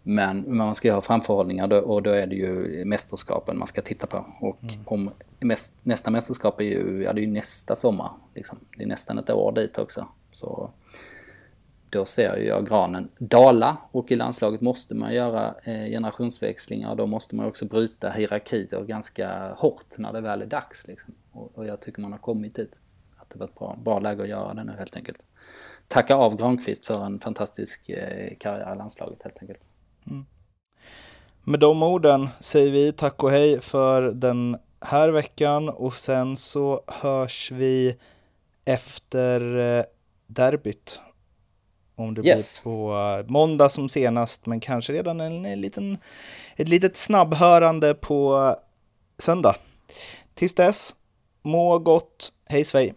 men 0.03 0.57
man 0.57 0.75
ska 0.75 0.93
ha 0.93 1.01
framförhållningar 1.01 1.67
då, 1.67 1.77
och 1.77 2.03
då 2.03 2.09
är 2.09 2.27
det 2.27 2.35
ju 2.35 2.85
mästerskapen 2.85 3.57
man 3.57 3.67
ska 3.67 3.81
titta 3.81 4.07
på. 4.07 4.25
Och 4.41 4.63
mm. 4.63 4.75
om 4.85 5.11
mäst, 5.39 5.73
nästa 5.83 6.11
mästerskap 6.11 6.59
är 6.59 6.65
ju, 6.65 7.03
ja 7.03 7.13
det 7.13 7.21
är 7.21 7.25
ju 7.25 7.31
nästa 7.31 7.75
sommar. 7.75 8.09
Liksom. 8.35 8.59
Det 8.77 8.83
är 8.83 8.87
nästan 8.87 9.17
ett 9.17 9.29
år 9.29 9.51
dit 9.51 9.77
också. 9.77 10.07
Så 10.31 10.69
då 11.89 12.05
ser 12.05 12.37
jag 12.37 12.67
granen 12.67 13.09
dala 13.17 13.77
och 13.91 14.11
i 14.11 14.15
landslaget 14.15 14.61
måste 14.61 14.95
man 14.95 15.13
göra 15.13 15.55
eh, 15.63 15.89
generationsväxlingar. 15.89 16.95
Då 16.95 17.05
måste 17.05 17.35
man 17.35 17.45
också 17.45 17.65
bryta 17.65 18.09
hierarkier 18.09 18.83
ganska 18.83 19.53
hårt 19.53 19.97
när 19.97 20.13
det 20.13 20.21
väl 20.21 20.41
är 20.41 20.45
dags. 20.45 20.87
Liksom. 20.87 21.13
Och, 21.31 21.51
och, 21.57 21.65
jag 21.65 21.81
tycker 21.81 22.01
man 22.01 22.11
har 22.11 22.19
kommit 22.19 22.55
dit. 22.55 22.79
Att 23.25 23.33
det 23.33 23.39
var 23.39 23.45
ett 23.45 23.55
bra, 23.55 23.77
bra 23.83 23.99
läge 23.99 24.23
att 24.23 24.29
göra 24.29 24.53
det 24.53 24.63
nu 24.63 24.71
helt 24.77 24.95
enkelt. 24.95 25.25
Tacka 25.87 26.15
av 26.15 26.37
Granqvist 26.37 26.85
för 26.85 27.05
en 27.05 27.19
fantastisk 27.19 27.89
eh, 27.89 28.37
karriär 28.39 28.73
i 28.73 28.77
landslaget 28.77 29.23
helt 29.23 29.37
enkelt. 29.41 29.59
Mm. 30.07 30.25
Med 31.43 31.59
de 31.59 31.83
orden 31.83 32.29
säger 32.39 32.71
vi 32.71 32.91
tack 32.91 33.23
och 33.23 33.31
hej 33.31 33.61
för 33.61 34.01
den 34.01 34.57
här 34.81 35.09
veckan 35.09 35.69
och 35.69 35.93
sen 35.93 36.37
så 36.37 36.81
hörs 36.87 37.51
vi 37.51 37.97
efter 38.65 39.57
eh, 39.57 39.83
derbyt. 40.27 40.99
Om 41.95 42.13
det 42.13 42.27
yes. 42.27 42.61
blir 42.63 42.71
på 42.71 42.93
eh, 42.93 43.31
måndag 43.31 43.69
som 43.69 43.89
senast, 43.89 44.45
men 44.45 44.59
kanske 44.59 44.93
redan 44.93 45.21
en, 45.21 45.45
en 45.45 45.61
liten, 45.61 45.97
ett 46.55 46.69
litet 46.69 46.97
snabbhörande 46.97 47.93
på 47.93 48.55
söndag. 49.17 49.55
Tills 50.33 50.55
dess, 50.55 50.95
må 51.41 51.79
gott, 51.79 52.31
hej 52.45 52.65
svej! 52.65 52.93